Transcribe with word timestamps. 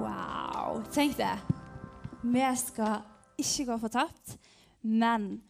Wow. 0.00 0.80
Tenk 0.94 1.16
det. 1.18 1.36
Vi 2.22 2.44
skal 2.56 3.00
ikke 3.40 3.66
gå 3.68 3.78
fortapt, 3.82 4.36
men 4.82 5.40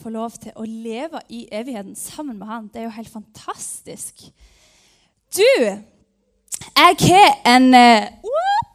få 0.00 0.12
lov 0.14 0.36
til 0.40 0.54
å 0.56 0.64
leve 0.64 1.20
i 1.28 1.46
evigheten 1.52 1.96
sammen 1.98 2.38
med 2.38 2.48
Han. 2.48 2.68
Det 2.72 2.80
er 2.80 2.88
jo 2.88 2.96
helt 2.96 3.12
fantastisk. 3.12 4.24
Du, 5.36 5.52
jeg 5.60 6.96
har 7.04 7.36
en 7.46 7.74
uh, 7.74 8.30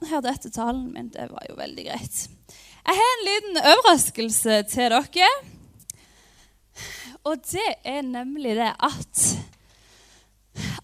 Hørte 0.05 0.29
etter 0.29 0.53
talen 0.53 0.91
min. 0.93 1.09
Det 1.09 1.25
var 1.31 1.45
jo 1.49 1.55
veldig 1.57 1.85
greit. 1.87 2.17
Jeg 2.85 2.97
har 2.99 3.13
en 3.15 3.25
liten 3.25 3.61
overraskelse 3.63 4.59
til 4.69 4.93
dere. 4.93 5.29
Og 7.25 7.41
det 7.49 7.69
er 7.81 8.03
nemlig 8.05 8.53
det 8.59 8.69
at 8.69 9.23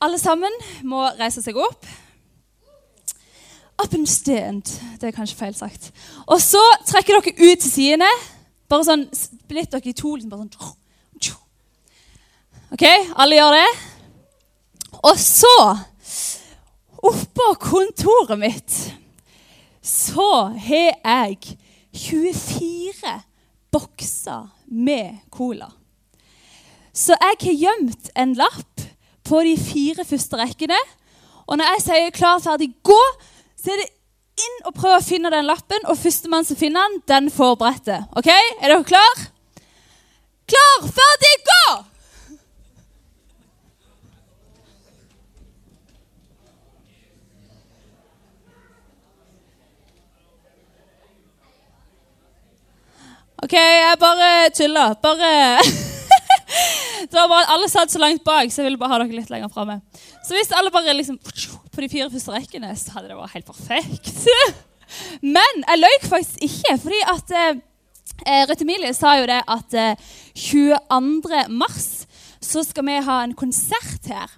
alle 0.01 0.17
sammen 0.17 0.55
må 0.89 1.03
reise 1.19 1.43
seg 1.45 1.59
opp. 1.61 1.85
Stand. 4.05 4.63
Det 4.99 5.07
er 5.07 5.15
kanskje 5.15 5.37
feil 5.37 5.55
sagt. 5.55 5.91
Og 6.27 6.41
så 6.41 6.61
trekker 6.85 7.19
dere 7.19 7.51
ut 7.51 7.59
til 7.59 7.71
sidene. 7.71 8.09
Bare 8.69 8.85
sånn, 8.87 9.07
Splitt 9.15 9.71
dere 9.71 9.89
i 9.89 9.93
to. 9.93 10.15
liksom 10.15 10.29
bare 10.29 10.47
sånn. 10.47 10.77
OK, 12.71 12.85
alle 13.19 13.35
gjør 13.35 13.51
det? 13.51 13.69
Og 15.03 15.17
så, 15.19 15.55
oppå 17.03 17.47
kontoret 17.59 18.39
mitt, 18.39 18.77
så 19.83 20.53
har 20.55 20.95
jeg 21.03 21.57
24 21.91 23.17
bokser 23.75 24.47
med 24.71 25.19
cola. 25.35 25.67
Så 26.95 27.17
jeg 27.19 27.41
har 27.43 27.59
gjemt 27.65 28.09
en 28.15 28.37
lapp 28.39 28.85
på 29.27 29.43
de 29.43 29.57
fire 29.59 30.07
første 30.07 30.39
rekkene. 30.39 30.79
Og 31.47 31.57
når 31.57 31.73
jeg 31.73 31.83
sier 31.89 32.09
'klar, 32.11 32.39
ferdig, 32.39 32.71
gå', 32.83 33.19
så 33.61 33.73
er 33.73 33.83
det 33.83 33.91
inn 34.41 34.57
og 34.65 34.73
prøve 34.73 34.97
å 34.97 35.05
finne 35.05 35.29
den 35.33 35.45
lappen. 35.45 35.85
Og 35.91 35.99
førstemann 35.99 36.47
som 36.47 36.57
finner 36.57 36.87
den, 36.89 37.03
den 37.11 37.29
får 37.33 37.55
brettet. 37.61 38.09
Ok? 38.17 38.31
Er 38.31 38.73
dere 38.73 38.83
klar? 38.87 39.23
Klar, 40.51 40.89
ferdig, 40.97 41.37
gå! 41.47 41.63
OK, 53.41 53.53
jeg 53.57 53.97
bare 54.01 54.49
tuller. 54.53 54.93
Bare 55.01 55.89
Det 57.11 57.17
var 57.17 57.29
bare 57.31 57.45
at 57.45 57.53
Alle 57.55 57.69
satt 57.71 57.93
så 57.93 58.01
langt 58.01 58.23
bak, 58.27 58.51
så 58.51 58.61
jeg 58.61 58.69
ville 58.69 58.81
bare 58.81 58.95
ha 58.95 59.01
dere 59.01 59.17
litt 59.17 59.31
lenger 59.31 59.51
framme. 59.53 59.79
Så 60.25 60.35
hvis 60.35 60.51
alle 60.55 60.73
bare 60.73 60.93
liksom 60.97 61.17
på 61.21 61.83
de 61.83 61.89
fire 61.91 62.09
første 62.11 62.35
rekkene, 62.35 62.73
så 62.77 62.97
hadde 62.97 63.11
det 63.11 63.17
vært 63.17 63.35
helt 63.37 63.51
perfekt. 63.51 64.11
Men 65.23 65.63
jeg 65.63 65.79
løy 65.79 65.97
faktisk 66.03 66.45
ikke, 66.47 66.77
fordi 66.83 67.01
at 67.13 67.35
eh, 67.39 68.43
Rødt 68.49 68.63
Emilie 68.65 68.93
sa 68.93 69.15
jo 69.19 69.27
det 69.29 69.39
at 69.47 69.77
eh, 69.79 70.09
22. 70.35 71.45
mars 71.55 71.89
så 72.41 72.63
skal 72.65 72.85
vi 72.89 72.99
ha 73.05 73.21
en 73.23 73.35
konsert 73.37 74.09
her. 74.11 74.33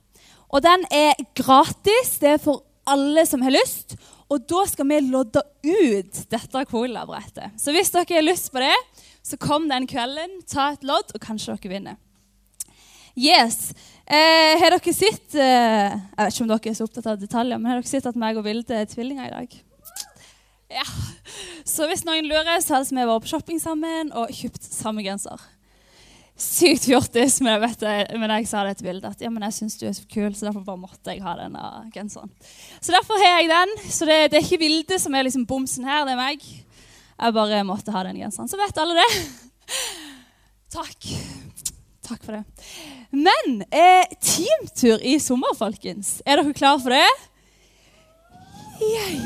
Og 0.54 0.62
den 0.62 0.86
er 0.94 1.18
gratis. 1.34 2.18
Det 2.22 2.36
er 2.36 2.42
for 2.42 2.62
alle 2.86 3.26
som 3.26 3.42
har 3.42 3.56
lyst. 3.56 3.96
Og 4.30 4.44
da 4.50 4.64
skal 4.70 4.88
vi 4.90 5.00
lodde 5.08 5.42
ut 5.66 6.20
dette 6.32 6.66
colabrettet. 6.70 7.56
Så 7.60 7.74
hvis 7.74 7.92
dere 7.94 8.06
har 8.20 8.26
lyst 8.26 8.52
på 8.54 8.62
det, 8.62 8.74
så 9.24 9.40
kom 9.40 9.70
den 9.72 9.88
kvelden, 9.88 10.42
ta 10.52 10.74
et 10.74 10.84
lodd, 10.84 11.14
og 11.16 11.24
kanskje 11.24 11.56
dere 11.56 11.72
vinner. 11.72 12.00
Yes. 13.14 13.72
Eh, 14.10 14.58
har 14.60 14.74
dere 14.74 14.92
sett 14.92 15.36
eh, 15.38 15.94
Jeg 15.94 16.18
vet 16.18 16.34
ikke 16.34 16.44
om 16.44 16.50
dere 16.50 16.72
er 16.72 16.78
så 16.80 16.88
opptatt 16.88 17.12
av 17.12 17.20
detaljer, 17.22 17.60
men 17.62 17.70
har 17.70 17.80
dere 17.80 17.92
sett 17.92 18.10
at 18.10 18.18
meg 18.20 18.40
og 18.40 18.48
Vilde 18.48 18.76
er 18.76 18.90
tvillinger 18.90 19.30
i 19.30 19.36
dag? 19.36 19.58
Ja. 20.74 20.86
Så 21.64 21.86
hvis 21.88 22.04
noen 22.08 22.26
lurer, 22.28 22.58
så 22.60 22.80
hadde 22.80 22.90
vi 22.90 23.06
vært 23.06 23.24
på 23.24 23.32
shopping 23.32 23.62
sammen 23.62 24.10
og 24.18 24.34
kjøpt 24.34 24.66
samme 24.66 25.06
genser. 25.06 25.42
Sykt 26.34 26.88
fjortis, 26.90 27.38
men 27.46 27.54
jeg, 27.54 27.62
vet 27.62 28.16
men 28.18 28.32
jeg 28.34 28.48
sa 28.50 28.64
det 28.66 28.80
til 28.80 28.90
Vilde 28.90 29.12
at 29.14 29.22
ja, 29.22 29.30
men 29.30 29.46
jeg 29.46 29.56
syns 29.60 29.78
du 29.78 29.86
er 29.86 29.94
så 29.94 30.08
kul, 30.10 30.34
så 30.34 30.50
derfor 30.50 30.66
bare 30.66 30.82
måtte 30.82 31.14
jeg 31.14 31.22
ha 31.24 31.36
denne 31.38 31.64
genseren. 31.94 32.34
Så 32.82 32.96
derfor 32.96 33.22
har 33.22 33.38
jeg 33.38 33.52
den. 33.54 33.76
Så 33.86 34.10
det, 34.10 34.18
det 34.34 34.40
er 34.40 34.48
ikke 34.48 34.64
Vilde 34.66 34.98
som 35.00 35.14
er 35.14 35.30
liksom 35.30 35.46
bomsen 35.48 35.86
her, 35.88 36.02
det 36.10 36.18
er 36.18 36.24
meg. 36.24 36.48
Jeg 37.24 37.36
bare 37.38 37.64
måtte 37.64 37.94
ha 37.96 38.04
den 38.04 38.20
genseren. 38.20 38.50
Så 38.52 38.60
vet 38.60 38.80
alle 38.84 39.00
det. 39.00 39.12
Takk. 40.74 41.06
Takk 42.04 42.26
for 42.26 42.36
det. 42.36 42.44
Men 43.16 43.62
eh, 43.72 44.10
teamtur 44.20 45.00
i 45.00 45.16
sommer, 45.24 45.56
folkens. 45.56 46.18
Er 46.28 46.42
dere 46.42 46.56
klare 46.58 46.82
for 46.84 46.92
det? 46.92 47.06
Yay. 48.84 49.22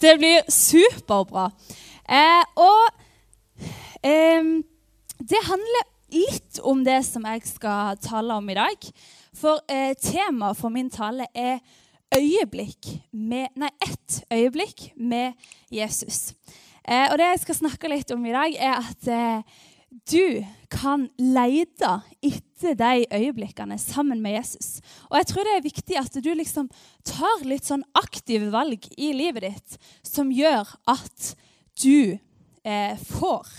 Det 0.00 0.12
blir 0.20 0.46
superbra. 0.52 1.48
Eh, 2.06 2.44
og 2.62 4.06
eh, 4.06 4.52
det 5.18 5.42
handler 5.48 5.88
litt 6.14 6.60
om 6.62 6.84
det 6.86 7.00
som 7.08 7.26
jeg 7.26 7.42
skal 7.48 7.98
tale 8.04 8.36
om 8.38 8.52
i 8.52 8.58
dag. 8.58 8.86
For 9.36 9.64
eh, 9.66 9.96
temaet 9.98 10.60
for 10.60 10.70
min 10.70 10.92
tale 10.92 11.26
er 11.34 11.58
øyeblikk 12.14 12.92
med, 13.10 13.50
nei, 13.58 13.72
ett 13.82 14.20
øyeblikk 14.30 14.92
med 14.94 15.34
Jesus. 15.74 16.36
Eh, 16.86 17.08
og 17.10 17.18
det 17.18 17.32
jeg 17.32 17.42
skal 17.42 17.58
snakke 17.64 17.90
litt 17.90 18.12
om 18.14 18.26
i 18.26 18.34
dag, 18.34 18.54
er 18.54 18.76
at 18.78 19.08
eh, 19.10 19.64
du 20.06 20.44
kan 20.70 21.06
lete 21.18 21.92
etter 22.24 22.76
de 22.78 23.06
øyeblikkene 23.10 23.78
sammen 23.80 24.22
med 24.22 24.36
Jesus. 24.38 24.80
Og 25.10 25.18
jeg 25.20 25.28
tror 25.30 25.46
det 25.46 25.54
er 25.56 25.66
viktig 25.66 25.98
at 26.00 26.18
du 26.22 26.30
liksom 26.34 26.68
tar 27.06 27.44
litt 27.46 27.66
sånn 27.66 27.84
aktive 27.98 28.50
valg 28.54 28.86
i 28.96 29.12
livet 29.16 29.48
ditt 29.48 29.78
som 30.06 30.32
gjør 30.34 30.68
at 30.90 31.32
du 31.82 32.18
eh, 32.66 32.94
får 33.10 33.50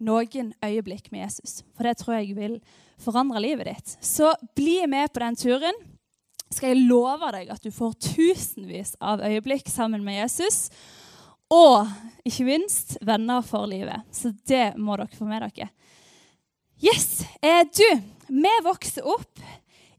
noen 0.00 0.54
øyeblikk 0.64 1.10
med 1.12 1.26
Jesus. 1.26 1.60
For 1.76 1.86
det 1.86 1.98
tror 2.00 2.18
jeg 2.18 2.36
vil 2.38 2.60
forandre 3.00 3.42
livet 3.42 3.68
ditt. 3.68 3.96
Så 4.04 4.32
bli 4.56 4.80
med 4.88 5.12
på 5.12 5.22
den 5.22 5.36
turen. 5.36 5.82
Skal 6.50 6.72
jeg 6.72 6.88
love 6.88 7.30
deg 7.34 7.52
at 7.52 7.62
du 7.62 7.70
får 7.74 7.98
tusenvis 8.02 8.96
av 8.98 9.22
øyeblikk 9.22 9.68
sammen 9.70 10.02
med 10.06 10.22
Jesus. 10.22 10.68
Og 11.50 11.88
ikke 12.26 12.46
minst 12.46 12.94
venner 13.02 13.42
for 13.42 13.66
livet. 13.70 14.04
Så 14.14 14.32
det 14.48 14.76
må 14.78 14.96
dere 14.98 15.16
få 15.16 15.26
med 15.26 15.42
dere. 15.48 15.70
Yes, 16.80 17.24
eh, 17.42 17.64
du, 17.66 17.88
Vi 18.30 18.52
vokser 18.64 19.04
opp 19.04 19.40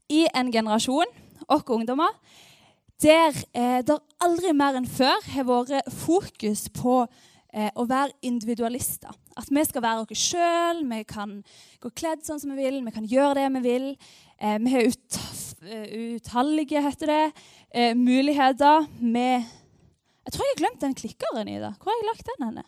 i 0.08 0.24
en 0.34 0.50
generasjon, 0.52 1.10
oss 1.52 1.68
ungdommer, 1.70 2.10
der 3.02 3.36
eh, 3.52 3.82
det 3.84 3.98
aldri 4.22 4.54
mer 4.56 4.78
enn 4.78 4.88
før 4.88 5.20
har 5.34 5.46
vært 5.46 5.92
fokus 5.92 6.64
på 6.72 7.02
eh, 7.52 7.70
å 7.76 7.84
være 7.88 8.16
individualister. 8.24 9.12
At 9.36 9.50
vi 9.52 9.64
skal 9.68 9.84
være 9.84 10.06
oss 10.06 10.24
sjøl, 10.24 10.82
vi 10.88 11.02
kan 11.08 11.38
gå 11.82 11.92
kledd 11.94 12.24
sånn 12.26 12.40
som 12.40 12.54
vi 12.54 12.64
vil, 12.64 12.82
vi 12.84 12.94
kan 12.94 13.08
gjøre 13.08 13.42
det 13.42 13.48
vi 13.58 13.64
vil. 13.68 13.88
Eh, 14.40 14.58
vi 14.62 14.74
har 14.74 14.88
ut, 14.88 15.18
utallige, 15.62 16.82
heter 16.82 17.12
det, 17.12 17.24
eh, 17.70 17.92
muligheter. 17.94 18.88
med 19.00 19.44
jeg 20.22 20.34
tror 20.34 20.46
jeg 20.46 20.54
har 20.54 20.60
glemt 20.60 20.84
den 20.84 20.94
klikkeren 20.98 21.50
i 21.50 21.58
det. 21.58 21.72
Hvor 21.82 21.90
har 21.90 21.98
jeg 21.98 22.08
lagt 22.10 22.28
den 22.30 22.46
henne? 22.46 22.64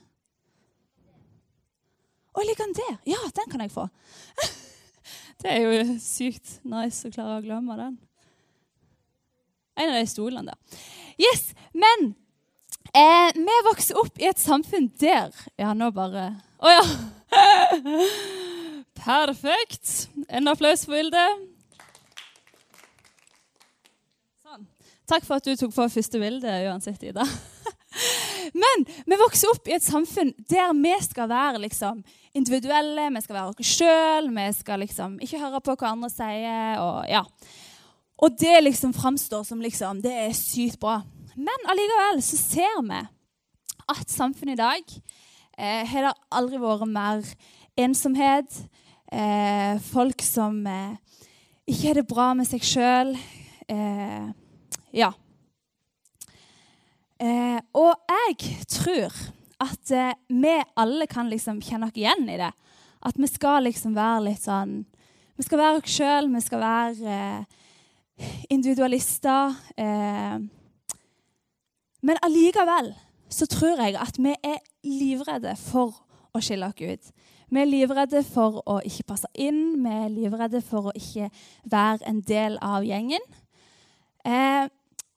Å, 2.34 2.42
ligger 2.42 2.66
den 2.66 2.76
der? 2.80 2.96
Ja, 3.06 3.20
den 3.36 3.50
kan 3.52 3.62
jeg 3.62 3.70
få. 3.70 3.86
det 5.44 5.52
er 5.52 5.62
jo 5.62 5.96
sykt 6.02 6.58
nice 6.66 7.06
å 7.06 7.14
klare 7.14 7.38
å 7.38 7.44
glemme 7.44 7.78
den. 7.78 7.96
En 9.78 9.92
av 9.92 9.98
de 10.00 10.10
stolene 10.10 10.50
der. 10.50 10.82
Yes, 11.18 11.52
men 11.74 12.10
eh, 12.90 13.30
vi 13.38 13.58
vokser 13.68 13.98
opp 14.02 14.18
i 14.18 14.26
et 14.26 14.40
samfunn 14.42 14.88
der 14.98 15.30
Ja, 15.60 15.70
nå 15.78 15.92
bare 15.94 16.24
Å 16.58 16.66
oh, 16.66 16.74
ja! 16.74 16.84
Perfekt. 19.04 20.08
En 20.26 20.50
applaus 20.50 20.86
for 20.86 20.96
Vilde. 20.96 21.22
Takk 25.04 25.26
for 25.26 25.36
at 25.36 25.44
du 25.44 25.52
tok 25.58 25.72
på 25.74 25.84
første 25.92 26.20
bilde 26.20 26.52
uansett, 26.68 27.02
Ida. 27.04 27.26
Men 28.62 28.84
vi 29.04 29.18
vokser 29.20 29.50
opp 29.52 29.68
i 29.68 29.74
et 29.76 29.84
samfunn 29.84 30.32
der 30.50 30.72
vi 30.76 30.92
skal 31.04 31.28
være 31.28 31.60
liksom, 31.62 32.00
individuelle, 32.36 33.10
vi 33.12 33.22
skal 33.24 33.36
være 33.36 33.52
oss 33.52 33.72
sjøl, 33.76 34.30
vi 34.32 34.46
skal 34.56 34.80
liksom 34.80 35.18
ikke 35.24 35.40
høre 35.42 35.60
på 35.64 35.76
hva 35.76 35.90
andre 35.92 36.10
sier. 36.12 36.80
Og, 36.80 37.02
ja. 37.10 37.20
og 38.16 38.38
det 38.40 38.62
liksom 38.64 38.94
framstår 38.96 39.44
som 39.48 39.60
liksom, 39.64 40.00
det 40.04 40.14
er 40.26 40.36
sykt 40.38 40.80
bra. 40.80 41.02
Men 41.34 41.68
allikevel 41.68 42.22
så 42.24 42.38
ser 42.40 42.78
vi 42.86 43.02
at 43.94 44.08
samfunnet 44.08 44.56
i 44.56 44.62
dag 44.62 44.94
eh, 45.58 45.82
har 45.90 46.08
det 46.08 46.14
aldri 46.32 46.62
vært 46.62 46.88
mer 46.88 47.34
ensomhet. 47.76 48.62
Eh, 49.12 49.76
folk 49.90 50.24
som 50.24 50.62
eh, 50.64 50.96
ikke 51.68 51.90
har 51.90 52.00
det 52.00 52.06
bra 52.08 52.30
med 52.38 52.48
seg 52.48 52.64
sjøl. 52.64 53.12
Eh, 53.68 54.32
ja. 54.94 55.10
Eh, 57.18 57.60
og 57.74 57.94
jeg 58.10 58.66
tror 58.70 59.14
at 59.62 59.90
eh, 59.94 60.14
vi 60.28 60.54
alle 60.76 61.06
kan 61.10 61.30
liksom 61.30 61.60
kjenne 61.62 61.88
oss 61.88 61.98
igjen 61.98 62.26
i 62.28 62.38
det. 62.40 62.50
At 63.04 63.18
vi 63.20 63.28
skal 63.28 63.66
liksom 63.66 63.94
være 63.96 64.30
litt 64.30 64.44
sånn 64.44 64.84
Vi 65.34 65.42
skal 65.42 65.58
være 65.58 65.80
oss 65.80 65.90
sjøl, 65.90 66.28
vi 66.30 66.40
skal 66.44 66.60
være 66.62 67.14
eh, 67.14 68.26
individualister. 68.54 69.56
Eh, 69.76 70.36
men 72.04 72.20
allikevel 72.22 72.92
så 73.34 73.48
tror 73.50 73.82
jeg 73.82 73.96
at 73.98 74.18
vi 74.20 74.34
er 74.46 74.60
livredde 74.86 75.56
for 75.58 75.96
å 76.34 76.42
skille 76.42 76.68
oss 76.70 76.78
ut. 76.78 77.10
Vi 77.50 77.60
er 77.60 77.70
livredde 77.70 78.22
for 78.26 78.62
å 78.70 78.78
ikke 78.86 79.08
passe 79.10 79.30
inn, 79.34 79.82
vi 79.82 79.90
er 79.90 80.12
livredde 80.12 80.62
for 80.62 80.90
å 80.90 80.94
ikke 80.94 81.30
være 81.70 82.06
en 82.10 82.22
del 82.26 82.60
av 82.62 82.86
gjengen. 82.86 83.26
Eh, 84.24 84.70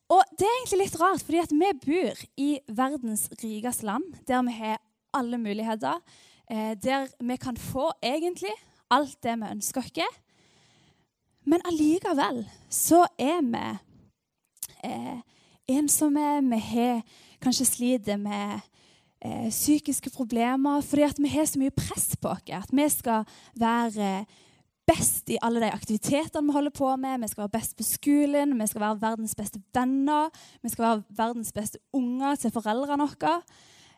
og 0.07 0.23
det 0.39 0.47
er 0.47 0.53
egentlig 0.61 0.85
litt 0.85 0.99
rart, 1.01 1.23
fordi 1.25 1.41
vi 1.51 1.71
bor 1.83 2.21
i 2.39 2.51
verdens 2.71 3.25
rikeste 3.41 3.87
land, 3.87 4.05
der 4.27 4.45
vi 4.47 4.55
har 4.55 4.79
alle 5.17 5.39
muligheter, 5.41 5.99
eh, 6.49 6.75
der 6.79 7.09
vi 7.19 7.35
kan 7.35 7.57
få 7.57 7.91
egentlig 8.01 8.53
alt 8.89 9.17
det 9.23 9.35
vi 9.35 9.51
ønsker 9.51 9.83
oss. 9.83 10.15
Men 11.47 11.63
allikevel 11.65 12.45
så 12.69 13.05
er 13.19 13.43
vi 13.43 13.65
eh, 14.83 15.19
ensomme, 15.67 16.41
vi 16.49 16.59
har 16.59 17.03
kanskje 17.43 17.67
sliter 17.67 18.17
med 18.17 18.59
eh, 19.21 19.49
psykiske 19.49 20.11
problemer 20.15 20.81
fordi 20.81 21.23
vi 21.23 21.31
har 21.35 21.45
så 21.45 21.59
mye 21.59 21.75
press 21.75 22.15
på 22.15 22.31
oss. 22.31 22.47
At 22.51 22.71
vi 22.71 22.89
skal 22.89 23.27
være 23.55 24.25
best 24.87 25.29
i 25.29 25.39
alle 25.43 25.61
de 25.61 25.71
aktivitetene 25.71 26.47
vi 26.47 26.55
holder 26.55 26.73
på 26.75 26.89
med. 26.99 27.21
Vi 27.21 27.29
skal 27.31 27.43
være 27.45 27.55
best 27.57 27.75
på 27.77 27.85
skolen, 27.85 28.55
vi 28.59 28.67
skal 28.67 28.83
være 28.83 29.01
verdens 29.01 29.35
beste 29.35 29.61
venner, 29.75 30.29
vi 30.63 30.71
skal 30.71 30.85
være 30.85 31.17
verdens 31.17 31.51
beste 31.55 31.81
unger 31.95 32.39
til 32.39 32.53
foreldrene 32.55 33.07
våre. 33.07 33.33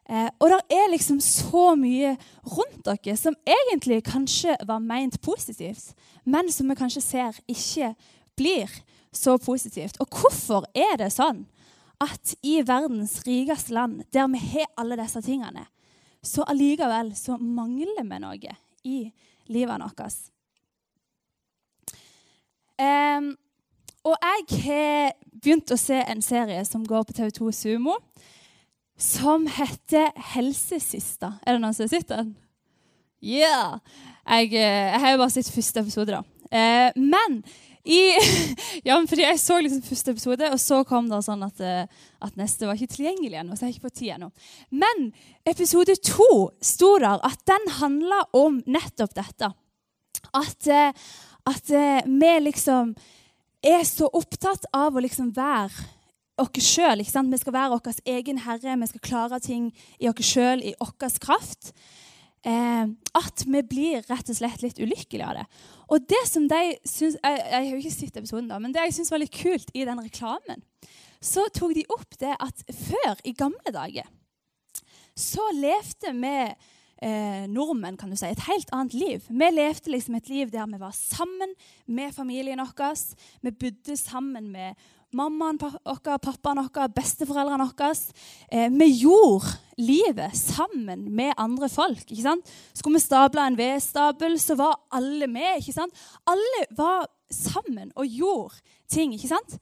Eh, 0.09 0.29
og 0.41 0.49
det 0.49 0.59
er 0.73 0.89
liksom 0.89 1.19
så 1.21 1.75
mye 1.77 2.15
rundt 2.49 2.81
dere 2.87 3.15
som 3.17 3.37
egentlig 3.45 4.01
kanskje 4.07 4.55
var 4.65 4.81
meint 4.81 5.19
positivt, 5.21 5.93
men 6.25 6.49
som 6.51 6.69
vi 6.69 6.77
kanskje 6.79 7.05
ser 7.05 7.37
ikke 7.47 7.93
blir 8.39 8.73
så 9.13 9.37
positivt. 9.37 9.99
Og 10.01 10.09
hvorfor 10.09 10.65
er 10.73 10.97
det 10.97 11.11
sånn 11.13 11.45
at 12.01 12.33
i 12.41 12.61
verdens 12.65 13.19
rikeste 13.27 13.75
land, 13.75 14.01
der 14.13 14.29
vi 14.33 14.41
har 14.55 14.73
alle 14.79 14.97
disse 14.97 15.21
tingene, 15.21 15.67
så 16.25 16.43
allikevel 16.49 17.13
så 17.15 17.37
mangler 17.37 18.01
vi 18.01 18.19
noe 18.23 18.57
i 18.87 18.99
livet 19.51 19.85
vårt? 19.85 20.29
Og 24.09 24.17
jeg 24.17 24.63
har 24.65 25.13
begynt 25.39 25.71
å 25.71 25.79
se 25.79 25.99
en 26.01 26.21
serie 26.25 26.63
som 26.67 26.85
går 26.87 27.05
på 27.07 27.15
TV2 27.19 27.51
Sumo 27.55 27.97
som 28.99 29.45
heter 29.47 30.11
Helsesista. 30.33 31.37
Er 31.45 31.55
det 31.55 31.63
noen 31.63 31.75
som 31.75 31.85
har 31.85 31.93
sett 31.93 32.09
den? 32.11 32.33
Yeah! 33.23 33.79
Jeg, 34.25 34.51
eh, 34.53 34.89
jeg 34.93 35.01
har 35.03 35.13
jo 35.13 35.21
bare 35.21 35.33
sett 35.33 35.51
første 35.53 35.83
episode, 35.83 36.17
da. 36.17 36.23
Eh, 36.51 36.91
men 36.99 37.39
i, 37.87 37.99
ja, 38.87 38.97
fordi 39.07 39.23
jeg 39.23 39.39
så 39.41 39.59
liksom 39.63 39.85
første 39.87 40.15
episode, 40.15 40.49
og 40.51 40.59
så 40.61 40.81
kom 40.87 41.07
det 41.11 41.21
sånn 41.25 41.45
at, 41.47 41.63
eh, 41.63 42.09
at 42.25 42.39
neste 42.39 42.67
var 42.67 42.75
ikke 42.75 42.97
tilgjengelig 42.97 43.39
ennå. 43.39 43.55
Så 43.55 43.65
jeg 43.65 43.71
er 43.71 43.77
ikke 43.77 43.87
på 43.87 43.95
tid 44.01 44.15
ennå. 44.17 44.31
Men 44.83 45.09
episode 45.47 45.95
to 46.03 46.29
sto 46.59 46.97
der 47.01 47.23
at 47.25 47.45
den 47.49 47.71
handla 47.79 48.25
om 48.37 48.59
nettopp 48.67 49.15
dette. 49.17 49.53
At, 50.35 50.67
eh, 50.67 50.91
at 51.49 51.71
vi 52.05 52.33
liksom 52.43 52.93
er 53.65 53.83
så 53.87 54.09
opptatt 54.15 54.67
av 54.75 54.95
å 54.95 55.03
liksom 55.03 55.33
være 55.35 55.87
oss 56.39 56.63
sjøl. 56.63 57.03
Vi 57.03 57.39
skal 57.41 57.55
være 57.55 57.75
vår 57.75 58.03
egen 58.07 58.43
herre, 58.45 58.77
vi 58.79 58.91
skal 58.91 59.03
klare 59.03 59.39
ting 59.43 59.71
i 59.99 60.09
oss 60.11 60.23
sjøl, 60.25 60.63
i 60.63 60.75
vår 60.79 61.19
kraft. 61.23 61.73
Eh, 62.47 62.85
at 63.19 63.43
vi 63.43 63.61
blir 63.67 64.05
rett 64.07 64.29
og 64.31 64.37
slett 64.37 64.61
litt 64.63 64.79
ulykkelige 64.79 65.27
av 65.27 65.41
det. 65.41 65.45
Og 65.91 66.05
det 66.07 66.21
som 66.29 66.45
de 66.47 66.61
syns, 66.87 67.17
jeg, 67.19 67.35
jeg, 67.35 67.57
har 67.57 67.67
jo 67.67 67.81
ikke 67.81 67.97
sett 67.97 68.19
episoden, 68.21 68.47
da, 68.47 68.61
men 68.63 68.71
det 68.71 68.85
jeg 68.87 68.95
syns 68.95 69.11
var 69.11 69.19
litt 69.19 69.35
kult 69.35 69.73
i 69.75 69.83
den 69.83 69.99
reklamen, 69.99 70.63
så 71.19 71.49
tok 71.51 71.73
de 71.75 71.83
opp 71.91 72.15
det 72.21 72.37
at 72.39 72.63
før, 72.71 73.19
i 73.27 73.35
gamle 73.35 73.73
dager, 73.75 74.07
så 75.19 75.49
levde 75.51 76.13
vi 76.15 76.35
eh, 77.01 77.47
nordmenn 77.47 77.97
kan 77.97 78.11
du 78.11 78.17
si, 78.19 78.27
et 78.27 78.47
helt 78.47 78.71
annet 78.75 78.93
liv. 78.93 79.25
Vi 79.29 79.49
levde 79.53 79.91
liksom 79.93 80.15
et 80.19 80.29
liv 80.29 80.51
der 80.51 80.67
vi 80.69 80.79
var 80.81 80.95
sammen 80.95 81.53
med 81.87 82.15
familien 82.15 82.59
vår. 82.59 83.03
Vi 83.41 83.51
bodde 83.51 83.97
sammen 83.97 84.51
med 84.51 84.75
mammaen 85.15 85.57
vår, 85.61 85.79
pappaen 86.21 86.61
vår, 86.61 86.91
besteforeldrene 86.95 87.69
våre. 87.69 87.91
Eh, 88.51 88.69
vi 88.73 88.89
gjorde 89.03 89.55
livet 89.79 90.37
sammen 90.37 91.07
med 91.15 91.33
andre 91.37 91.69
folk. 91.69 92.03
ikke 92.09 92.25
sant? 92.25 92.51
Skulle 92.73 92.99
vi 92.99 93.05
stable 93.05 93.47
en 93.47 93.57
vedstabel, 93.57 94.39
så 94.39 94.55
var 94.59 94.79
alle 94.91 95.27
med. 95.27 95.59
ikke 95.59 95.73
sant? 95.73 95.93
Alle 96.27 96.65
var 96.77 97.07
sammen 97.31 97.91
og 97.95 98.05
gjorde 98.05 98.61
ting. 98.89 99.13
ikke 99.13 99.31
sant? 99.31 99.59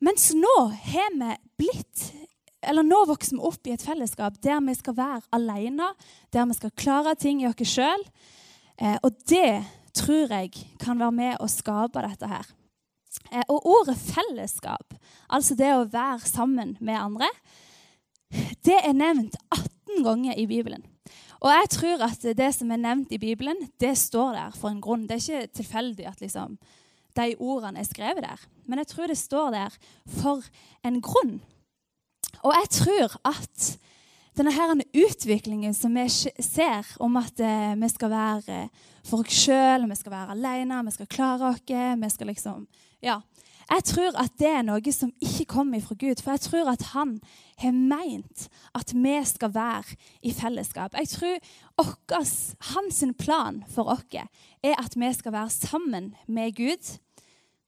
Mens 0.00 0.32
nå 0.36 0.56
har 0.68 1.12
vi 1.16 1.34
blitt 1.56 2.12
eller 2.66 2.86
Nå 2.86 3.04
vokser 3.08 3.38
vi 3.38 3.46
opp 3.48 3.68
i 3.68 3.74
et 3.74 3.84
fellesskap 3.84 4.38
der 4.44 4.60
vi 4.66 4.74
skal 4.76 4.96
være 4.98 5.22
alene, 5.36 5.92
der 6.32 6.46
vi 6.50 6.58
skal 6.58 6.74
klare 6.76 7.14
ting 7.18 7.42
i 7.42 7.48
oss 7.48 7.62
sjøl. 7.70 8.04
Eh, 8.76 8.98
og 9.02 9.16
det 9.30 9.62
tror 9.96 10.32
jeg 10.32 10.52
kan 10.82 11.00
være 11.00 11.16
med 11.16 11.40
å 11.40 11.48
skape 11.50 12.02
dette 12.04 12.28
her. 12.30 12.50
Eh, 13.30 13.44
og 13.48 13.64
ordet 13.66 13.96
fellesskap, 14.00 14.98
altså 15.28 15.56
det 15.58 15.72
å 15.74 15.86
være 15.92 16.26
sammen 16.28 16.76
med 16.80 17.00
andre, 17.00 17.30
det 18.66 18.76
er 18.82 18.96
nevnt 18.96 19.38
18 19.54 20.04
ganger 20.04 20.36
i 20.36 20.46
Bibelen. 20.50 20.84
Og 21.44 21.52
jeg 21.52 21.68
tror 21.76 22.04
at 22.08 22.24
det 22.36 22.48
som 22.56 22.72
er 22.72 22.80
nevnt 22.82 23.12
i 23.12 23.20
Bibelen, 23.22 23.68
det 23.80 23.94
står 23.98 24.34
der 24.34 24.56
for 24.56 24.72
en 24.72 24.80
grunn. 24.82 25.04
Det 25.06 25.18
er 25.18 25.24
ikke 25.24 25.58
tilfeldig 25.60 26.08
at 26.08 26.22
liksom, 26.24 26.56
de 27.16 27.34
ordene 27.38 27.80
er 27.80 27.88
skrevet 27.88 28.24
der. 28.24 28.40
Men 28.66 28.82
jeg 28.82 28.90
tror 28.92 29.12
det 29.12 29.18
står 29.20 29.52
der 29.54 29.76
for 30.18 30.48
en 30.84 30.98
grunn. 31.04 31.38
Og 32.46 32.54
jeg 32.54 32.70
tror 32.78 33.16
at 33.26 33.68
denne 34.38 34.52
her 34.54 34.74
utviklingen 34.94 35.74
som 35.74 35.94
vi 35.96 36.04
ser 36.44 36.86
om 37.02 37.16
at 37.18 37.40
eh, 37.42 37.72
vi 37.80 37.88
skal 37.90 38.12
være 38.12 38.58
for 39.06 39.24
oss 39.24 39.40
sjøl, 39.46 39.88
vi 39.88 39.96
skal 39.98 40.12
være 40.12 40.36
alene, 40.36 40.82
vi 40.86 40.92
skal 40.94 41.08
klare 41.10 41.50
oss, 41.54 41.64
vi 41.66 42.10
skal 42.12 42.32
liksom 42.32 42.68
Ja. 43.02 43.20
Jeg 43.66 43.82
tror 43.84 44.14
at 44.22 44.30
det 44.38 44.46
er 44.46 44.62
noe 44.62 44.92
som 44.94 45.10
ikke 45.18 45.48
kommer 45.50 45.80
fra 45.82 45.96
Gud. 45.98 46.20
For 46.22 46.36
jeg 46.36 46.44
tror 46.44 46.68
at 46.70 46.84
han 46.92 47.16
har 47.58 47.72
meint 47.74 48.46
at 48.78 48.92
vi 48.94 49.16
skal 49.26 49.54
være 49.54 49.96
i 50.22 50.30
fellesskap. 50.30 50.94
Jeg 50.94 51.08
tror 51.08 51.38
okkes, 51.82 52.54
hans 52.76 53.02
plan 53.18 53.64
for 53.66 53.90
oss 53.90 54.06
er 54.62 54.78
at 54.78 54.94
vi 54.94 55.12
skal 55.12 55.32
være 55.32 55.50
sammen 55.50 56.14
med 56.28 56.54
Gud, 56.54 56.98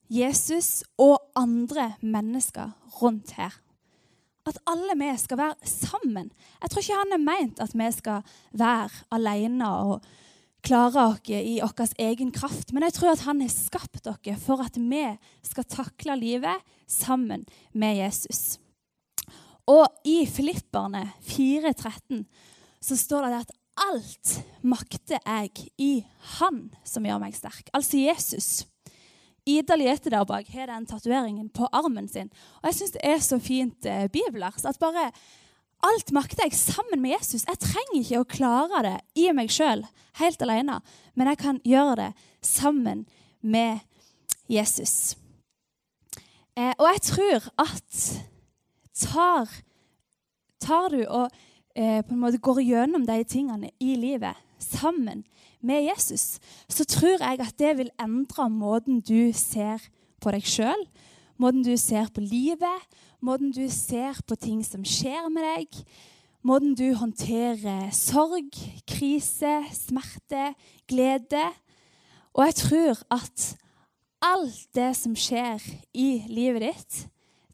Jesus 0.09 0.85
og 0.99 1.19
andre 1.35 1.95
mennesker 2.01 2.71
rundt 3.03 3.35
her. 3.35 3.59
At 4.49 4.61
alle 4.71 4.97
vi 4.97 5.11
skal 5.21 5.41
være 5.41 5.69
sammen. 5.69 6.31
Jeg 6.63 6.71
tror 6.71 6.85
ikke 6.85 7.01
han 7.03 7.15
har 7.15 7.25
meint 7.25 7.61
at 7.61 7.75
vi 7.77 7.91
skal 7.93 8.25
være 8.57 9.05
alene 9.15 9.69
og 9.69 10.07
klare 10.65 11.05
oss 11.13 11.29
i 11.31 11.59
vår 11.61 11.93
egen 12.03 12.33
kraft. 12.35 12.73
Men 12.73 12.87
jeg 12.89 12.97
tror 12.97 13.13
at 13.13 13.27
han 13.27 13.43
har 13.45 13.53
skapt 13.53 14.01
dere 14.05 14.39
for 14.41 14.65
at 14.65 14.79
vi 14.81 15.05
skal 15.47 15.69
takle 15.69 16.17
livet 16.19 16.65
sammen 16.89 17.45
med 17.73 18.01
Jesus. 18.01 18.59
Og 19.69 19.85
i 20.09 20.25
Filipperne 20.27 21.11
4,13 21.29 22.25
så 22.81 22.97
står 22.97 23.29
det 23.29 23.41
at 23.43 23.55
alt 23.79 24.33
makter 24.67 25.21
jeg 25.21 25.69
i 25.79 25.93
Han 26.39 26.69
som 26.87 27.07
gjør 27.07 27.21
meg 27.23 27.37
sterk. 27.37 27.69
Altså 27.77 28.01
Jesus. 28.01 28.65
Ida 29.49 29.77
Liete 29.79 30.13
der 30.13 30.27
bak 30.29 30.49
har 30.53 30.69
den 30.69 30.87
tatoveringen 30.89 31.49
på 31.49 31.69
armen 31.73 32.09
sin. 32.11 32.31
Og 32.61 32.69
jeg 32.69 32.79
syns 32.79 32.97
det 32.97 33.05
er 33.07 33.21
så 33.25 33.39
fint 33.43 33.89
eh, 33.89 34.09
bibelvers 34.13 34.67
at 34.69 34.81
bare 34.81 35.09
alt 35.87 36.11
makter 36.13 36.45
jeg 36.45 36.59
sammen 36.59 37.01
med 37.03 37.15
Jesus. 37.15 37.47
Jeg 37.47 37.61
trenger 37.63 38.01
ikke 38.01 38.23
å 38.23 38.29
klare 38.29 38.83
det 38.85 38.97
i 39.23 39.29
meg 39.37 39.53
sjøl, 39.55 39.85
helt 40.19 40.43
alene, 40.43 40.81
men 41.15 41.31
jeg 41.33 41.41
kan 41.41 41.61
gjøre 41.67 41.97
det 42.01 42.11
sammen 42.45 43.07
med 43.41 43.81
Jesus. 44.51 45.17
Eh, 46.59 46.75
og 46.75 46.89
jeg 46.91 47.05
tror 47.13 47.49
at 47.63 48.03
tar, 48.99 49.53
tar 50.59 50.91
du 50.93 51.03
og 51.07 51.29
eh, 51.79 52.03
på 52.03 52.15
en 52.15 52.23
måte 52.25 52.43
går 52.43 52.65
gjennom 52.67 53.07
de 53.07 53.23
tingene 53.29 53.71
i 53.79 53.95
livet 53.99 54.37
sammen 54.59 55.23
med 55.61 55.89
Jesus, 55.89 56.39
så 56.69 56.85
tror 56.85 57.19
jeg 57.23 57.41
at 57.41 57.59
det 57.59 57.77
vil 57.79 57.91
endre 58.01 58.49
måten 58.51 59.01
du 59.01 59.33
ser 59.35 59.83
på 60.23 60.33
deg 60.35 60.47
sjøl, 60.47 60.85
måten 61.39 61.65
du 61.67 61.77
ser 61.77 62.11
på 62.15 62.23
livet, 62.23 62.87
måten 63.21 63.53
du 63.55 63.67
ser 63.71 64.21
på 64.27 64.39
ting 64.39 64.63
som 64.67 64.85
skjer 64.87 65.29
med 65.33 65.47
deg, 65.47 65.81
måten 66.47 66.75
du 66.79 66.93
håndterer 66.95 67.91
sorg, 67.95 68.55
krise, 68.87 69.61
smerte, 69.75 70.53
glede. 70.89 71.45
Og 72.35 72.47
jeg 72.47 72.59
tror 72.63 73.03
at 73.15 73.49
alt 74.23 74.63
det 74.75 74.93
som 74.99 75.15
skjer 75.19 75.63
i 75.95 76.25
livet 76.31 76.69
ditt, 76.69 77.03